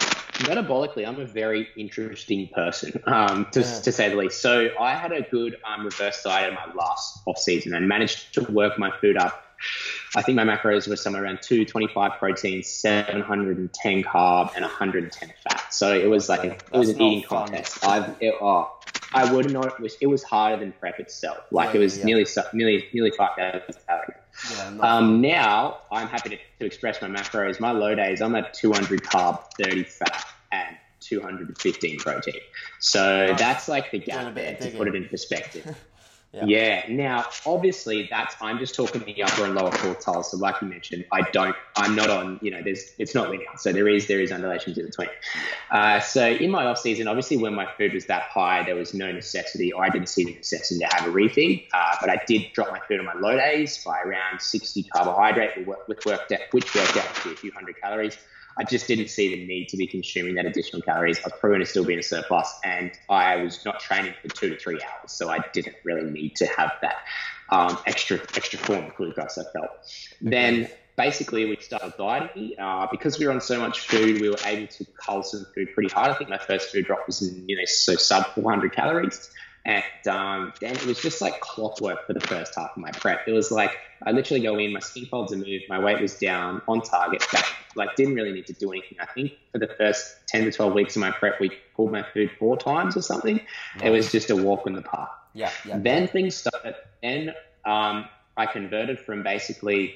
[0.00, 3.80] Metabolically, I'm a very interesting person, um, to, Yeah.
[3.80, 4.40] to say the least.
[4.42, 8.34] So I had a good um, reverse diet in my last off season and managed
[8.34, 9.44] to work my food up.
[10.16, 15.72] I think my macros were somewhere around 225 protein, 710 carb, and 110 fat.
[15.72, 17.48] So it was like a, it was an eating fun.
[17.48, 17.86] contest.
[17.86, 18.72] I've, it, oh,
[19.12, 19.66] I would not.
[19.66, 21.38] It was, it was harder than prep itself.
[21.50, 22.04] Like Yeah, it was yeah.
[22.04, 24.10] nearly nearly nearly 5,000 calories.
[24.52, 27.60] Yeah, Um, now I'm happy to, to express my macros.
[27.60, 32.34] My low days, I'm at 200 carb, 30 fat, and 215 protein.
[32.78, 33.38] So Nice.
[33.38, 35.66] that's like the gap there to put it in perspective.
[36.32, 36.84] Yeah.
[36.88, 40.26] Now, obviously, that's I'm just talking the upper and lower quartiles.
[40.26, 41.56] So, like you mentioned, I don't.
[41.76, 42.38] I'm not on.
[42.40, 42.92] You know, there's.
[42.98, 43.48] It's not linear.
[43.56, 45.08] So there is there is undulations in between.
[45.70, 48.94] Uh, so in my off season, obviously, when my food was that high, there was
[48.94, 51.66] no necessity, I didn't see the necessity to have a refeed.
[51.72, 55.66] Uh, but I did drop my food on my low days by around 60 carbohydrate,
[55.66, 58.16] which worked out, which worked out to be a few hundred calories.
[58.58, 61.18] I just didn't see the need to be consuming that additional calories.
[61.18, 64.14] I was probably going to still be in a surplus, and I was not training
[64.20, 66.96] for two to three hours, so I didn't really need to have that
[67.50, 69.38] um, extra extra form of glucose.
[69.38, 69.70] I felt.
[70.20, 74.20] Then basically we started dieting uh, because we were on so much food.
[74.20, 76.10] We were able to cull some food pretty hard.
[76.10, 79.30] I think my first food drop was in you know so sub 400 calories.
[79.66, 83.28] And um, then it was just like clockwork for the first half of my prep.
[83.28, 86.18] It was like I literally go in, my skin folds are moved, my weight was
[86.18, 87.42] down, on target, bang.
[87.76, 88.98] Like didn't really need to do anything.
[89.00, 92.04] I think for the first 10 to 12 weeks of my prep, we pulled my
[92.14, 93.40] food four times or something.
[93.82, 95.10] It was just a walk in the park.
[95.34, 95.78] Yeah, yeah.
[95.78, 96.74] Then things started.
[97.02, 99.94] Then um, I converted from basically,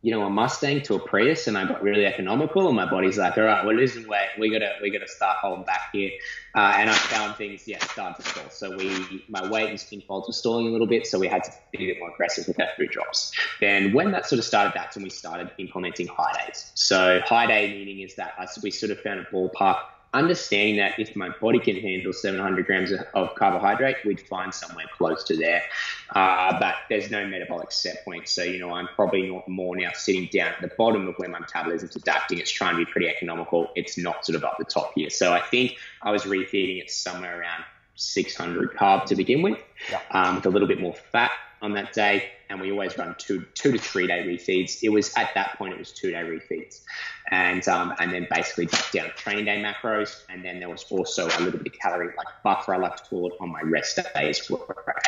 [0.00, 2.68] you know, a Mustang to a Prius, and I got really economical.
[2.68, 4.28] And my body's like, all right, we're losing weight.
[4.38, 6.12] We gotta, we gotta start holding back here.
[6.54, 8.50] Uh, and I found things, yeah, started to stall.
[8.50, 11.42] So we, my weight and skin folds were stalling a little bit, so we had
[11.44, 13.32] to be a bit more aggressive with our food drops.
[13.60, 16.70] Then when that sort of started, that's when we started implementing high days.
[16.74, 19.78] So high day meaning is that us- we sort of found a ballpark
[20.14, 25.24] understanding that if my body can handle 700 grams of- carbohydrate, we'd find somewhere close
[25.24, 25.62] to there.
[26.14, 28.28] Uh, but there's no metabolic set point.
[28.28, 31.28] So, you know, I'm probably not more now sitting down at the bottom of where
[31.28, 32.38] my metabolism's adapting.
[32.38, 33.70] It's trying to be pretty economical.
[33.76, 35.10] It's not sort of up the top here.
[35.10, 37.64] So I think I was refeeding it somewhere around
[37.96, 39.58] 600 carb to begin with,
[39.90, 40.00] Yeah.
[40.12, 42.30] um, with a little bit more fat on that day.
[42.50, 44.82] And we always run two, two to three day refeeds.
[44.82, 46.80] It was at that point, it was two day refeeds
[47.30, 50.22] and um, and then basically back down training day macros.
[50.28, 53.02] And then there was also a little bit of calorie like buffer, I like to
[53.04, 54.58] call it, on my rest days were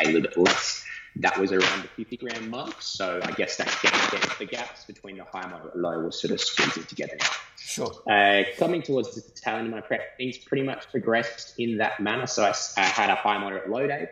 [0.01, 0.85] a little bit less.
[1.17, 2.81] That was around the 50 gram mark.
[2.81, 6.39] So I guess that gap, the gaps between the high, moderate, low was sort of
[6.39, 7.25] squeezing together now.
[7.57, 7.91] Sure.
[8.09, 11.99] Uh, coming towards the tail end of my prep, things pretty much progressed in that
[11.99, 12.27] manner.
[12.27, 14.07] So I had a high, moderate, low day.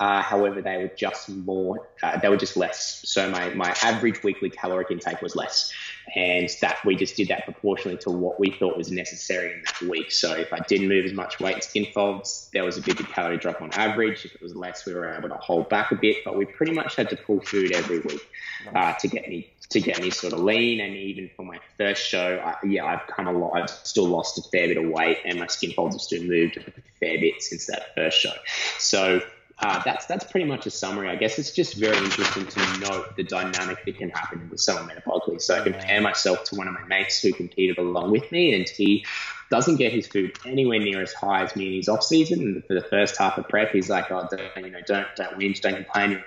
[0.00, 3.02] Uh, however, they were just more, uh, they were just less.
[3.04, 5.72] So my, my average weekly caloric intake was less.
[6.16, 9.82] And that we just did that proportionally to what we thought was necessary in that
[9.88, 10.10] week.
[10.10, 13.04] So if I didn't move as much weight in skin folds, there was a bigger
[13.04, 14.24] calorie drop on average.
[14.24, 16.18] If it was less, we were able to hold back a bit.
[16.24, 18.28] But we pretty much had to pull food every week
[18.74, 20.80] uh, to get me to get me sort of lean.
[20.80, 23.52] And even for my first show, I, yeah, I've come a lot.
[23.54, 26.56] I've still lost a fair bit of weight, and my skin folds have still moved
[26.56, 26.62] a
[26.98, 28.32] fair bit since that first show.
[28.78, 29.20] So.
[29.58, 31.08] Uh, that's that's pretty much a summary.
[31.08, 34.88] I guess it's just very interesting to note the dynamic that can happen with someone
[34.88, 35.40] metabolically.
[35.40, 38.68] So I compare myself to one of my mates who competed along with me, and
[38.68, 39.04] he
[39.50, 42.40] doesn't get his food anywhere near as high as me in his off season.
[42.40, 45.38] And for the first half of prep, he's like, "Oh, don't, you know, don't don't
[45.38, 46.22] whinge, don't complain.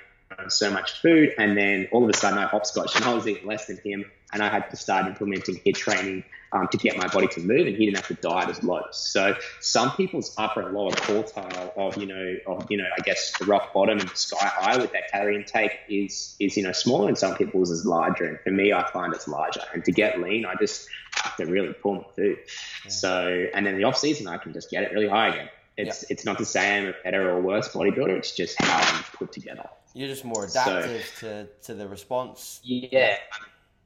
[0.50, 3.48] So much food, and then all of a sudden I hopscotched and I was eating
[3.48, 7.08] less than him, and I had to start implementing HIIT training um, to get my
[7.08, 8.84] body to move, and he didn't have to diet as low.
[8.92, 13.38] So some people's upper and lower quartile of you know of you know I guess
[13.38, 16.72] the rock bottom and the sky high with that calorie intake is is you know
[16.72, 18.26] smaller, and some people's is larger.
[18.26, 19.62] And for me, I find it's larger.
[19.74, 22.38] And to get lean, I just have to really pull my food.
[22.86, 22.92] Yeah.
[22.92, 25.50] So and then the off season, I can just get it really high again.
[25.78, 26.08] It's yeah.
[26.12, 28.18] it's not to say I'm a better or worse bodybuilder.
[28.18, 29.68] It's just how I'm put together.
[29.96, 32.60] You're just more adaptive so, to, to the response.
[32.64, 33.16] Yeah,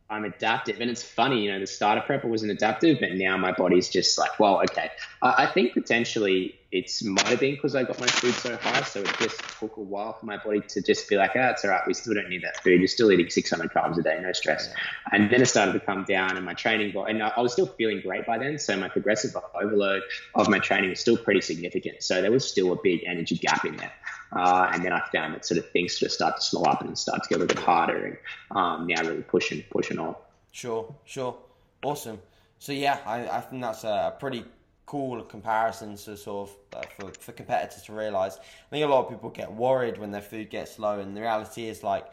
[0.09, 0.81] I'm adaptive.
[0.81, 4.17] And it's funny, you know, the starter prepper wasn't adaptive, but now my body's just
[4.17, 4.89] like, well, okay.
[5.21, 8.81] I, I think potentially it's might have been because I got my food so high,
[8.81, 11.63] so it just took a while for my body to just be like, ah, it's
[11.63, 12.79] all right, we still don't need that food.
[12.79, 14.73] You're still eating 600 carbs a day, no stress.
[15.11, 17.67] And then it started to come down, and my training, got, and I was still
[17.67, 20.01] feeling great by then, so my progressive overload
[20.33, 22.01] of my training was still pretty significant.
[22.01, 23.93] So there was still a big energy gap in there.
[24.31, 26.81] Uh, and then I found that sort of things sort of start to slow up
[26.81, 28.17] and start to get a little bit harder, and
[28.51, 30.15] um, now really pushing pushing on.
[30.51, 31.35] Sure, sure,
[31.83, 32.19] awesome.
[32.59, 34.45] So yeah, I, I think that's a pretty
[34.85, 38.37] cool comparison to sort of uh, for, for competitors to realize.
[38.37, 41.21] I think a lot of people get worried when their food gets low, and the
[41.21, 42.05] reality is like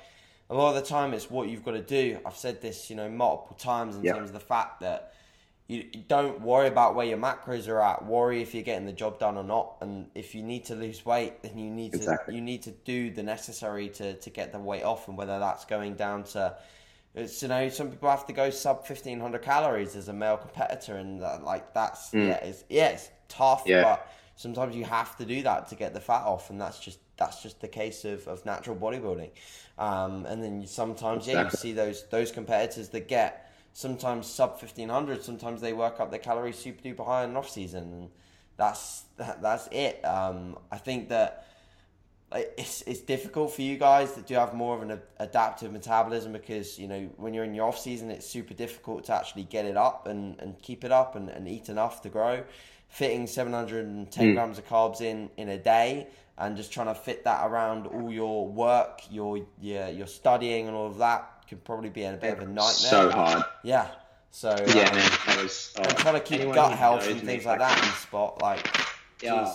[0.48, 2.18] a lot of the time it's what you've got to do.
[2.24, 4.16] I've said this, you know, multiple times in yep.
[4.16, 5.14] terms of the fact that
[5.68, 8.04] you, don't worry about where your macros are at.
[8.04, 9.76] Worry if you're getting the job done or not.
[9.80, 12.32] And if you need to lose weight, then you need exactly.
[12.32, 15.08] to you need to do the necessary to to get the weight off.
[15.08, 16.56] And whether that's going down to
[17.16, 20.36] it's you know some people have to go sub fifteen hundred calories as a male
[20.36, 22.28] competitor, and that, like that's mm.
[22.28, 23.82] yeah it's yeah it's tough, yeah.
[23.82, 26.98] but sometimes you have to do that to get the fat off, and that's just
[27.16, 29.30] that's just the case of, of natural bodybuilding.
[29.78, 31.34] Um, and then sometimes exactly.
[31.34, 33.45] yeah you see those those competitors that get
[33.76, 37.82] sometimes sub 1500 sometimes they work up their calories super duper high in off season
[37.92, 38.08] and
[38.56, 41.46] that's that, that's it um, i think that
[42.32, 46.78] it's it's difficult for you guys that do have more of an adaptive metabolism because
[46.78, 49.76] you know when you're in your off season it's super difficult to actually get it
[49.76, 52.42] up and, and keep it up and, and eat enough to grow
[52.88, 54.34] fitting 710 mm.
[54.34, 56.06] grams of carbs in in a day
[56.38, 60.74] and just trying to fit that around all your work your your, your studying and
[60.74, 62.72] all of that could probably be a bit of a nightmare.
[62.72, 63.44] So hard.
[63.62, 63.88] Yeah.
[64.30, 64.90] So yeah,
[65.28, 65.72] um, was.
[65.78, 68.68] Uh, trying to keep gut health and things like that in spot, like.
[69.22, 69.50] Yeah,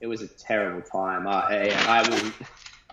[0.00, 1.26] it was a terrible time.
[1.26, 2.32] I, I, I was.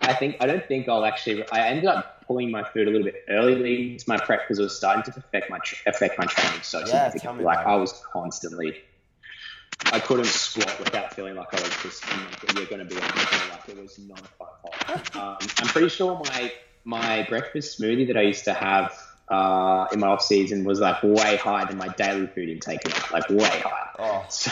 [0.00, 1.48] I think I don't think I'll actually.
[1.52, 4.62] I ended up pulling my food a little bit early into my prep because it
[4.62, 7.44] was starting to affect my affect my training so yeah, significantly.
[7.44, 8.82] Like I was constantly.
[9.92, 12.04] I couldn't squat without feeling like I was just
[12.56, 14.48] you're going to be like it was not a fun.
[15.14, 16.52] Um, I'm pretty sure my
[16.84, 18.92] my breakfast smoothie that I used to have
[19.28, 22.80] uh, in my off season was like way higher than my daily food intake,
[23.12, 23.90] like way higher.
[23.98, 24.50] Oh, so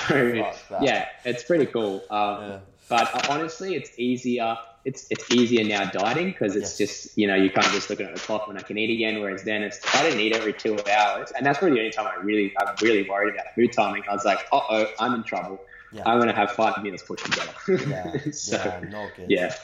[0.83, 2.03] yeah, it's pretty cool.
[2.11, 2.59] Um, yeah.
[2.89, 4.57] But uh, honestly, it's easier.
[4.85, 6.91] It's it's easier now dieting because it's yes.
[6.91, 9.21] just you know you can't just look at the clock when I can eat again.
[9.21, 12.07] Whereas then it's I didn't eat every two hours, and that's really the only time
[12.07, 14.05] I really I'm really worried about food timing.
[14.09, 15.61] I was like, uh oh, I'm in trouble.
[15.93, 16.03] Yeah.
[16.07, 17.53] I'm gonna have five minutes put together.
[17.89, 19.31] yeah, so, yeah, not good.
[19.31, 19.55] Yeah.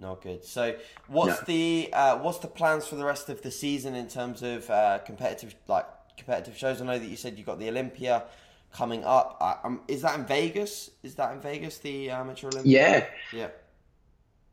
[0.00, 0.44] Not good.
[0.44, 0.76] So,
[1.08, 1.46] what's no.
[1.46, 4.98] the uh, what's the plans for the rest of the season in terms of uh,
[4.98, 6.80] competitive like competitive shows?
[6.80, 8.24] I know that you said you got the Olympia
[8.72, 9.38] coming up.
[9.40, 10.90] Uh, um, is that in Vegas?
[11.02, 13.06] Is that in Vegas the amateur Olympia?
[13.32, 13.38] Yeah.
[13.38, 13.48] Yeah.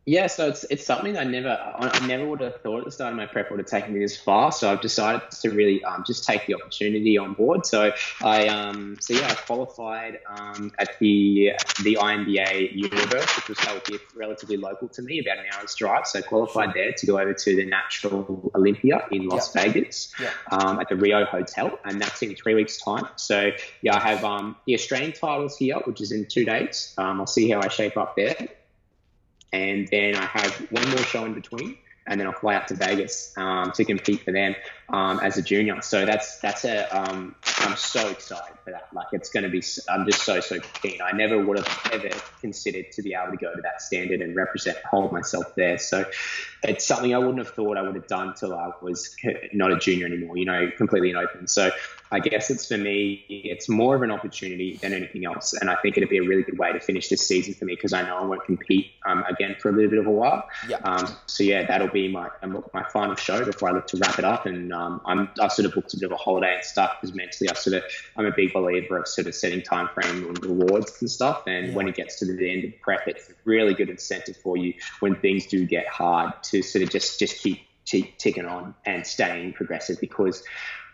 [0.08, 3.12] Yeah, so it's it's something I never I never would have thought at the start
[3.12, 4.52] of my prep would have taken me this far.
[4.52, 7.66] So I've decided to really um, just take the opportunity on board.
[7.66, 7.92] So
[8.22, 13.82] I um so yeah I qualified um, at the the INBA Universe, which was held
[13.88, 16.06] here relatively local to me, about an hour's drive.
[16.06, 19.66] So I qualified there to go over to the Natural Olympia in Las yep.
[19.66, 20.32] Vegas yep.
[20.52, 23.08] Um, at the Rio Hotel, and that's in three weeks' time.
[23.16, 23.50] So
[23.82, 26.94] yeah, I have um, the Australian titles here, which is in two days.
[27.00, 28.36] Um, I'll see how I shape up there
[29.54, 31.78] and then I have one more show in between,
[32.08, 34.56] and then I'll fly out to Vegas um, to compete for them
[34.90, 35.82] um, as a junior.
[35.82, 38.88] So that's that's a um, I'm so excited for that.
[38.94, 41.02] Like it's going to be I'm just so so keen.
[41.02, 42.10] I never would have ever
[42.42, 45.78] considered to be able to go to that standard and represent hold myself there.
[45.78, 46.06] So
[46.64, 49.16] it's something I wouldn't have thought I would have done till I was
[49.54, 50.38] not a junior anymore.
[50.38, 51.48] You know, completely in open.
[51.48, 51.72] So
[52.12, 55.54] I guess it's for me, it's more of an opportunity than anything else.
[55.54, 57.76] And I think it'd be a really good way to finish this season for me
[57.76, 60.48] because I know I won't compete um, again for a little bit of a while.
[60.70, 60.78] Yeah.
[60.78, 62.30] Um, so yeah, that'll be my
[62.74, 64.46] my final show before I look to wrap it up.
[64.46, 67.16] And um, I'm I've sort of booked a bit of a holiday and stuff because
[67.16, 67.84] mentally I sort of
[68.18, 71.44] I'm a big believer of sort of setting time frame and rewards and stuff.
[71.48, 71.74] And yeah.
[71.74, 74.74] when it gets to the end of prep, it's a really good incentive for you
[75.00, 79.54] when things do get hard to sort of just just keep ticking on and staying
[79.54, 80.00] progressive.
[80.02, 80.44] Because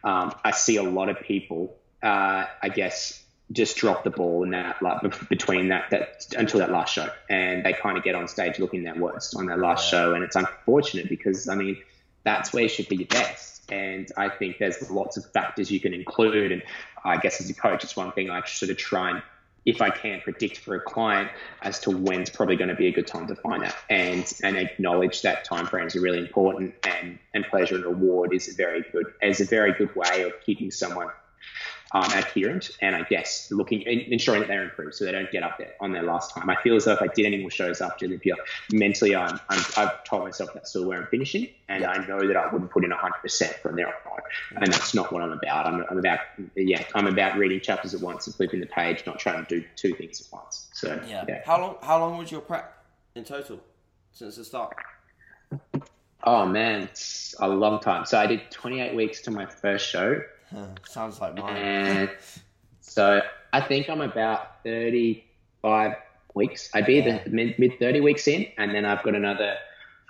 [0.04, 4.52] um, I see a lot of people, uh, I guess, just drop the ball in
[4.52, 8.28] that like between that that until that last show, and they kind of get on
[8.28, 11.78] stage looking their worst on their last show, and it's unfortunate because I mean
[12.24, 15.80] that's where you should be your best, and I think there's lots of factors you
[15.80, 16.62] can include, and
[17.04, 19.22] I guess as a coach, it's one thing I sort of try and
[19.66, 21.30] if I can predict for a client
[21.62, 24.58] as to when's probably going to be a good time to find that and and
[24.58, 28.84] acknowledge that time frames are really important and and pleasure and reward is a very
[28.92, 31.10] good is a very good way of keeping someone
[31.94, 35.58] um, adherent and I guess looking ensuring that they're improved so they don't get up
[35.58, 36.50] there on their last time.
[36.50, 38.36] I feel as though if I did any more shows after Olympia,
[38.72, 42.38] mentally I'm, i have told myself that's still where I'm finishing and I know that
[42.38, 44.20] I wouldn't put in 100% from there on.
[44.56, 45.66] And that's not what I'm about.
[45.66, 46.20] I'm, I'm, about
[46.56, 49.66] yeah, I'm about reading chapters at once and flipping the page, not trying to do
[49.76, 50.70] two things at once.
[50.74, 51.26] So yeah.
[51.28, 51.42] yeah.
[51.46, 52.86] How long how long was your prep
[53.16, 53.60] in total
[54.12, 54.76] since the start?
[56.24, 58.06] Oh man, it's a long time.
[58.06, 60.22] So I did 28 weeks to my first show
[60.88, 61.56] sounds like mine.
[61.56, 62.10] And
[62.82, 63.22] so
[63.54, 65.96] I think I'm about 35
[66.34, 66.70] weeks.
[66.74, 67.24] I'd be yeah.
[67.24, 69.56] the mid, mid 30 weeks in, and then I've got another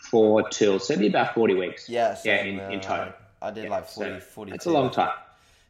[0.09, 1.87] four till, so it'd be about 40 weeks.
[1.87, 3.13] Yeah, yeah, in, uh, in total.
[3.41, 4.51] I did yeah, like 40, so 40.
[4.53, 5.13] It's a long time.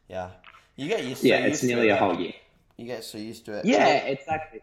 [0.08, 0.30] Yeah.
[0.76, 1.30] You get used to it.
[1.30, 2.32] Yeah, it's nearly a whole year.
[2.76, 3.64] You get so used to it.
[3.64, 4.60] Yeah, exactly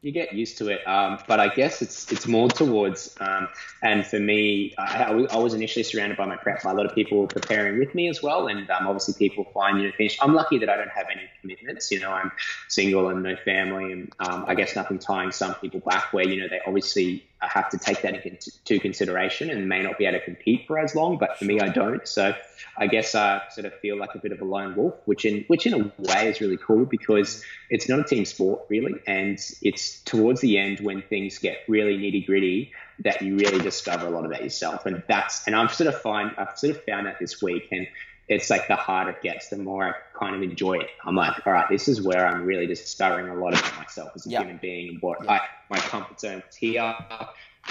[0.00, 0.86] you get used to it.
[0.86, 3.48] Um, but I guess it's it's more towards, um,
[3.82, 6.94] and for me, I, I, was initially surrounded by my prep by a lot of
[6.94, 10.16] people preparing with me as well, and um, obviously people find you know finish.
[10.20, 11.90] I'm lucky that I don't have any commitments.
[11.90, 12.30] You know, I'm
[12.68, 16.12] single and no family, and um, I guess nothing tying some people back.
[16.12, 20.06] Where you know they obviously have to take that into consideration and may not be
[20.06, 21.18] able to compete for as long.
[21.18, 22.06] But for me, I don't.
[22.06, 22.34] So
[22.76, 25.44] I guess I sort of feel like a bit of a lone wolf, which in
[25.46, 29.38] which in a way is really cool because it's not a team sport really, and
[29.62, 34.10] it's towards the end when things get really nitty gritty that you really discover a
[34.10, 37.18] lot about yourself, and that's and I've sort of find I've sort of found that
[37.20, 37.86] this week, and
[38.28, 40.90] it's like the harder it gets, the more I kind of enjoy it.
[41.04, 44.26] I'm like, all right, this is where I'm really discovering a lot about myself as
[44.26, 44.42] a yep.
[44.42, 45.30] human being and what yep.
[45.30, 45.40] I,
[45.70, 46.94] my comfort zone here.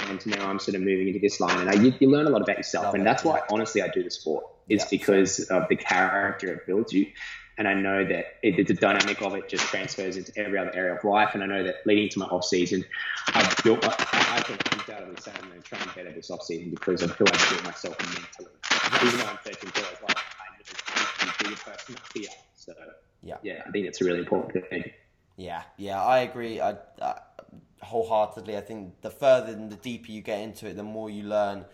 [0.10, 2.30] And now I'm sort of moving into this line, and I, you, you learn a
[2.30, 4.46] lot about yourself, and that's why honestly I do the sport.
[4.70, 4.90] It's yep.
[4.92, 7.08] because of the character it builds you,
[7.58, 10.94] and I know that it, the dynamic of it just transfers into every other area
[10.94, 11.32] of life.
[11.34, 12.86] And I know that leading to my off season,
[13.30, 13.84] I've built.
[13.84, 17.02] I, I can undoubtedly say I'm going to try and better this off season because
[17.02, 18.54] of who I built myself mentally.
[19.04, 20.18] Even though I'm 13 years like
[21.40, 22.30] be a person fear.
[22.56, 22.74] So
[23.24, 24.92] yeah, yeah, I think it's a really important thing.
[25.36, 26.60] Yeah, yeah, I agree.
[26.60, 27.20] I, I,
[27.82, 28.58] wholeheartedly.
[28.58, 31.66] I think the further and the deeper you get into it, the more you learn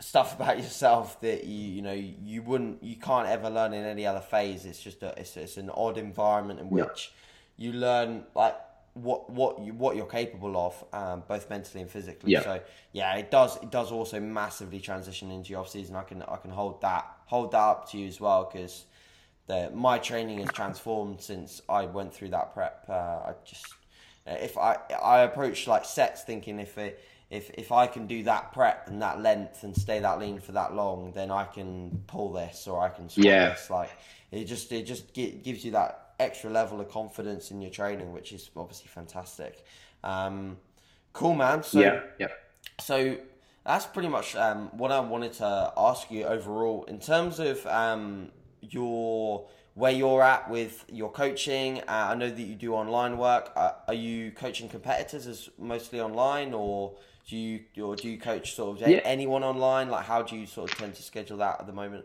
[0.00, 4.06] stuff about yourself that you you know you wouldn't you can't ever learn in any
[4.06, 4.64] other phase.
[4.64, 7.12] It's just a it's, it's an odd environment in which
[7.56, 7.66] yeah.
[7.66, 8.56] you learn like
[8.94, 12.32] what what you what you're capable of, um, both mentally and physically.
[12.32, 12.42] Yeah.
[12.42, 12.60] So
[12.92, 15.96] yeah, it does it does also massively transition into your off season.
[15.96, 18.84] I can I can hold that hold that up to you as well because
[19.46, 22.84] the my training has transformed since I went through that prep.
[22.88, 23.66] Uh, I just
[24.26, 28.52] if I I approach like sets thinking if it if if I can do that
[28.52, 32.32] prep and that length and stay that lean for that long, then I can pull
[32.32, 33.50] this or I can yeah.
[33.50, 33.70] this.
[33.70, 33.90] Like
[34.32, 38.32] it just it just gives you that extra level of confidence in your training, which
[38.32, 39.64] is obviously fantastic.
[40.04, 40.58] Um,
[41.12, 41.62] cool, man.
[41.62, 42.28] So, yeah, yeah.
[42.80, 43.16] So
[43.64, 48.30] that's pretty much um, what I wanted to ask you overall in terms of um,
[48.60, 51.80] your where you're at with your coaching.
[51.80, 53.52] Uh, I know that you do online work.
[53.56, 56.96] Uh, are you coaching competitors as mostly online, or
[57.28, 59.00] do you or do you coach sort of yeah.
[59.04, 59.88] anyone online?
[59.88, 62.04] Like, how do you sort of tend to schedule that at the moment?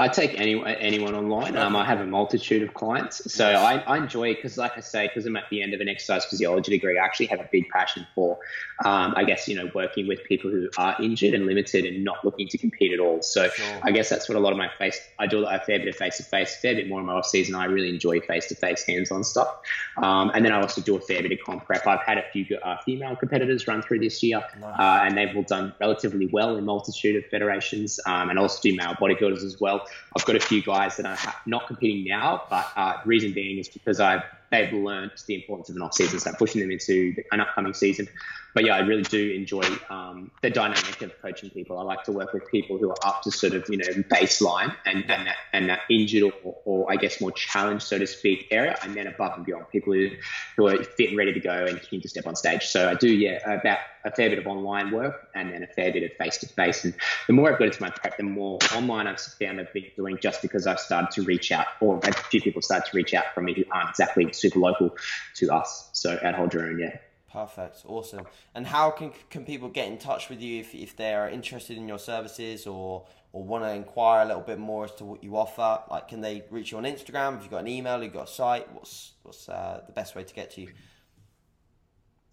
[0.00, 1.56] I take any, anyone online.
[1.56, 3.32] Um, I have a multitude of clients.
[3.32, 5.80] So I, I enjoy it because, like I say, because I'm at the end of
[5.80, 8.38] an exercise physiology degree, I actually have a big passion for,
[8.84, 12.24] um, I guess, you know, working with people who are injured and limited and not
[12.24, 13.22] looking to compete at all.
[13.22, 13.80] So sure.
[13.82, 15.96] I guess that's what a lot of my face, I do a fair bit of
[15.96, 17.56] face to face, a fair bit more in my off season.
[17.56, 19.52] I really enjoy face to face, hands on stuff.
[19.96, 21.84] Um, and then I also do a fair bit of comp prep.
[21.88, 24.78] I've had a few uh, female competitors run through this year, nice.
[24.78, 28.76] uh, and they've all done relatively well in multitude of federations, um, and also do
[28.76, 29.86] male bodybuilders as well.
[30.16, 33.68] I've got a few guys that are not competing now, but uh, reason being is
[33.68, 37.40] because I've they've learned the importance of an off season, so pushing them into an
[37.40, 38.08] upcoming season
[38.54, 41.78] but yeah, I really do enjoy um, the dynamic of coaching people.
[41.78, 44.74] I like to work with people who are up to sort of you know baseline
[44.84, 48.48] and and that and that injured or, or I guess more challenged, so to speak,
[48.50, 50.08] area, and then above and beyond people who
[50.56, 52.66] who are fit and ready to go and keen to step on stage.
[52.66, 55.92] So I do yeah about a fair bit of online work and then a fair
[55.92, 56.84] bit of face to face.
[56.84, 56.94] And
[57.26, 60.18] the more I've got into my prep, the more online I've found I've been doing
[60.20, 63.26] just because I've started to reach out, or a few people started to reach out
[63.34, 64.96] from me who aren't exactly super local
[65.36, 65.90] to us.
[65.92, 66.96] So at Hold Your Own, yeah.
[67.30, 68.26] Perfect, awesome.
[68.54, 71.86] And how can can people get in touch with you if, if they're interested in
[71.86, 75.36] your services or or want to inquire a little bit more as to what you
[75.36, 75.82] offer?
[75.90, 77.34] Like, can they reach you on Instagram?
[77.34, 77.94] Have you got an email?
[77.94, 78.72] Have you got a site?
[78.72, 80.68] What's what's uh, the best way to get to you?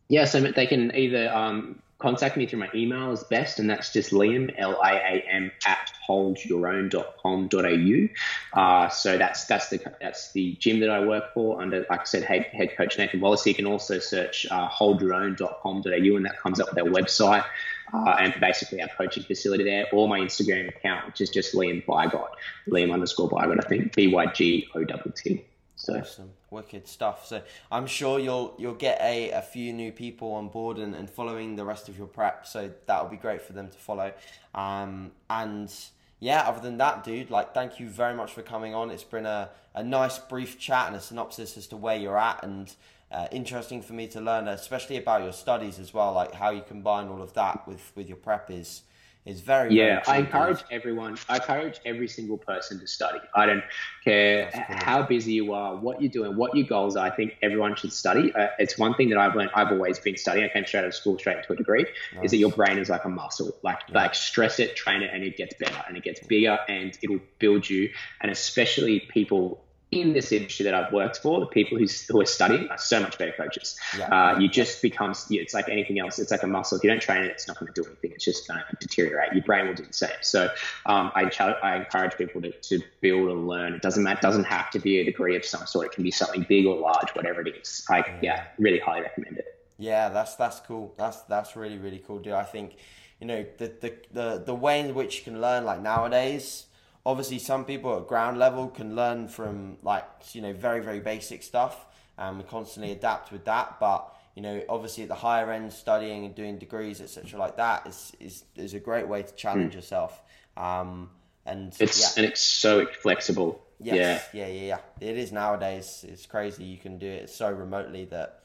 [0.08, 3.92] Yeah, so they can either um, contact me through my email is best, and that's
[3.94, 8.60] just Liam, L I A M, at holdyourown.com.au.
[8.60, 12.06] Uh, so that's that's the that's the gym that I work for under, like I
[12.06, 13.46] said, head, head coach Nathan Wallace.
[13.46, 17.46] You can also search uh, holdyourown.com.au, and that comes up with our website.
[17.94, 21.86] Uh, and basically our coaching facility there, or my Instagram account, which is just Liam
[21.86, 22.30] Bygott,
[22.68, 25.46] Liam underscore Bygott, I think, B Y G O T T.
[25.76, 26.00] So.
[26.00, 27.26] Awesome, wicked stuff.
[27.26, 31.10] So I'm sure you'll you'll get a, a few new people on board and, and
[31.10, 32.48] following the rest of your prep.
[32.48, 34.14] So that'll be great for them to follow.
[34.54, 35.74] Um, and
[36.20, 38.90] yeah, other than that, dude, like thank you very much for coming on.
[38.90, 42.44] It's been a, a nice brief chat and a synopsis as to where you're at
[42.44, 42.74] and
[43.12, 46.64] uh, interesting for me to learn, especially about your studies as well, like how you
[46.66, 48.84] combine all of that with with your prep is
[49.26, 50.04] is very yeah.
[50.04, 51.18] Very I encourage everyone.
[51.28, 53.20] I encourage every single person to study.
[53.34, 53.64] I don't
[54.04, 54.64] care cool.
[54.70, 57.08] how busy you are, what you're doing, what your goals are.
[57.08, 58.32] I think everyone should study.
[58.34, 59.50] Uh, it's one thing that I've learned.
[59.56, 60.46] I've always been studying.
[60.46, 61.86] I came straight out of school, straight into a degree.
[62.14, 62.26] Nice.
[62.26, 63.52] Is that your brain is like a muscle.
[63.64, 63.96] Like yeah.
[63.96, 67.20] like stress it, train it, and it gets better and it gets bigger and it'll
[67.40, 67.90] build you.
[68.22, 72.26] And especially people in this industry that I've worked for, the people who, who are
[72.26, 73.78] studying are so much better coaches.
[73.98, 74.08] Yeah.
[74.08, 76.20] Uh, you just become, it's like anything else.
[76.20, 76.78] It's like a muscle.
[76.78, 78.12] If you don't train it, it's not going to do anything.
[78.12, 79.34] It's just going to deteriorate.
[79.34, 80.10] Your brain will do the same.
[80.22, 80.50] So
[80.86, 81.32] um, I,
[81.64, 83.74] I encourage people to, to build and learn.
[83.74, 85.88] It doesn't matter, doesn't have to be a degree of some sort.
[85.88, 87.86] It can be something big or large, whatever it is.
[87.90, 89.56] I, yeah, yeah really highly recommend it.
[89.78, 90.94] Yeah, that's that's cool.
[90.98, 92.34] That's that's really really cool, dude.
[92.34, 92.78] I think
[93.20, 96.66] you know the the the, the way in which you can learn like nowadays
[97.06, 101.44] obviously some people at ground level can learn from like you know very very basic
[101.44, 101.86] stuff
[102.18, 106.26] and we constantly adapt with that but you know obviously at the higher end studying
[106.26, 109.76] and doing degrees etc like that is is, is a great way to challenge mm.
[109.76, 110.24] yourself
[110.58, 111.10] um,
[111.46, 112.24] and it's yeah.
[112.24, 114.68] and it's so flexible yes, yeah yeah yeah
[115.02, 118.45] yeah it is nowadays it's crazy you can do it so remotely that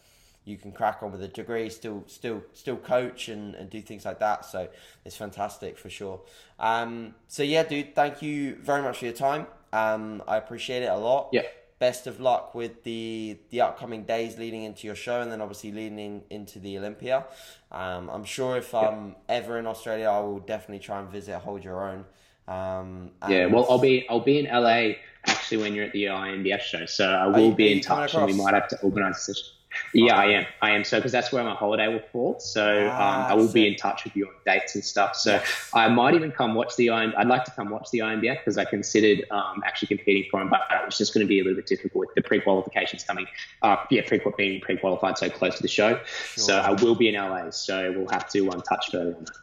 [0.51, 4.05] you can crack on with a degree, still still still coach and, and do things
[4.05, 4.45] like that.
[4.45, 4.69] So
[5.05, 6.21] it's fantastic for sure.
[6.59, 9.47] Um, so yeah, dude, thank you very much for your time.
[9.73, 11.31] Um, I appreciate it a lot.
[11.33, 11.43] Yeah.
[11.79, 15.73] Best of luck with the the upcoming days leading into your show, and then obviously
[15.73, 17.25] leading in, into the Olympia.
[17.73, 21.39] Um, I'm sure if I'm ever in Australia, I will definitely try and visit.
[21.39, 22.05] Hold your own.
[22.47, 26.61] Um, yeah, well, I'll be I'll be in LA actually when you're at the INBF
[26.61, 29.55] show, so I will be in touch, and we might have to organise a session.
[29.93, 30.47] Yeah, I am.
[30.63, 30.85] I am.
[30.85, 32.41] So, because that's where my holiday will fall.
[32.41, 35.17] So, ah, um, I will be in touch with you on dates and stuff.
[35.17, 35.71] So, yes.
[35.75, 37.13] I might even come watch the IM.
[37.17, 40.51] I'd like to come watch the INBF because I considered um, actually competing for them,
[40.51, 43.05] but it was just going to be a little bit difficult with the pre qualifications
[43.05, 43.27] coming.
[43.63, 46.01] Uh, yeah, pre being pre qualified so close to the show.
[46.35, 46.45] Sure.
[46.45, 47.51] So, I will be in LA.
[47.51, 49.37] So, we'll have to um, touch further on that.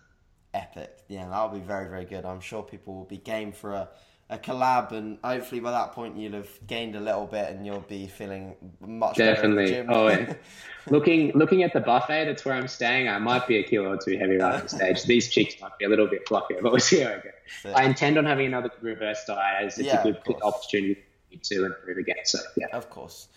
[0.53, 0.97] Epic.
[1.07, 2.25] Yeah, that'll be very, very good.
[2.25, 3.89] I'm sure people will be game for a
[4.29, 7.79] a collab, and hopefully by that point you'll have gained a little bit, and you'll
[7.81, 9.33] be feeling much better.
[9.33, 9.79] definitely.
[9.87, 10.33] Oh, yeah.
[10.89, 13.07] looking looking at the buffet, that's where I'm staying.
[13.07, 15.03] I might be a kilo or two heavier on the stage.
[15.05, 17.29] These cheeks might be a little bit fluffier, but we'll see how I go.
[17.61, 21.03] So, I intend on having another reverse diet as it's yeah, a good opportunity
[21.43, 22.17] to improve again.
[22.25, 23.29] So yeah, of course.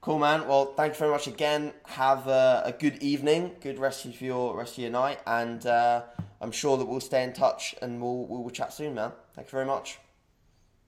[0.00, 0.46] Cool, man.
[0.46, 1.72] Well, thank you very much again.
[1.86, 6.02] Have a, a, good evening, good rest of your rest of your night, and uh,
[6.40, 9.12] I'm sure that we'll stay in touch and we'll we'll chat soon, man.
[9.34, 9.98] Thank you very much.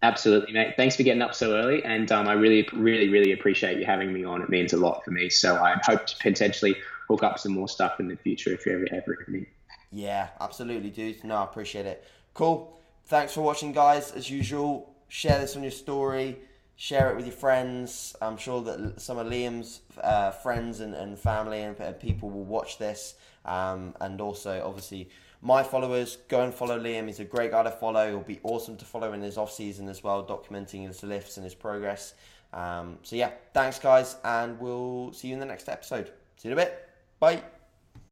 [0.02, 0.74] Absolutely, mate.
[0.76, 4.12] Thanks for getting up so early, and um, I really, really, really appreciate you having
[4.12, 4.40] me on.
[4.40, 5.28] It means a lot for me.
[5.28, 6.74] So I hope to potentially
[7.06, 9.46] hook up some more stuff in the future if you ever ever need.
[9.92, 11.22] Yeah, absolutely, dude.
[11.22, 12.04] No, I appreciate it.
[12.32, 12.78] Cool.
[13.06, 14.12] Thanks for watching, guys.
[14.12, 16.38] As usual, share this on your story.
[16.76, 18.16] Share it with your friends.
[18.22, 22.44] I'm sure that some of Liam's uh, friends and, and family and, and, people will
[22.44, 23.16] watch this.
[23.44, 25.10] Um, and also, obviously
[25.42, 27.06] my followers, go and follow Liam.
[27.06, 28.08] He's a great guy to follow.
[28.08, 31.44] He'll be awesome to follow in his off season as well, documenting his lifts and
[31.44, 32.14] his progress.
[32.52, 36.06] Um, so yeah, thanks guys, and we'll see you in the next episode.
[36.36, 36.88] See you in a bit.
[37.18, 37.42] Bye.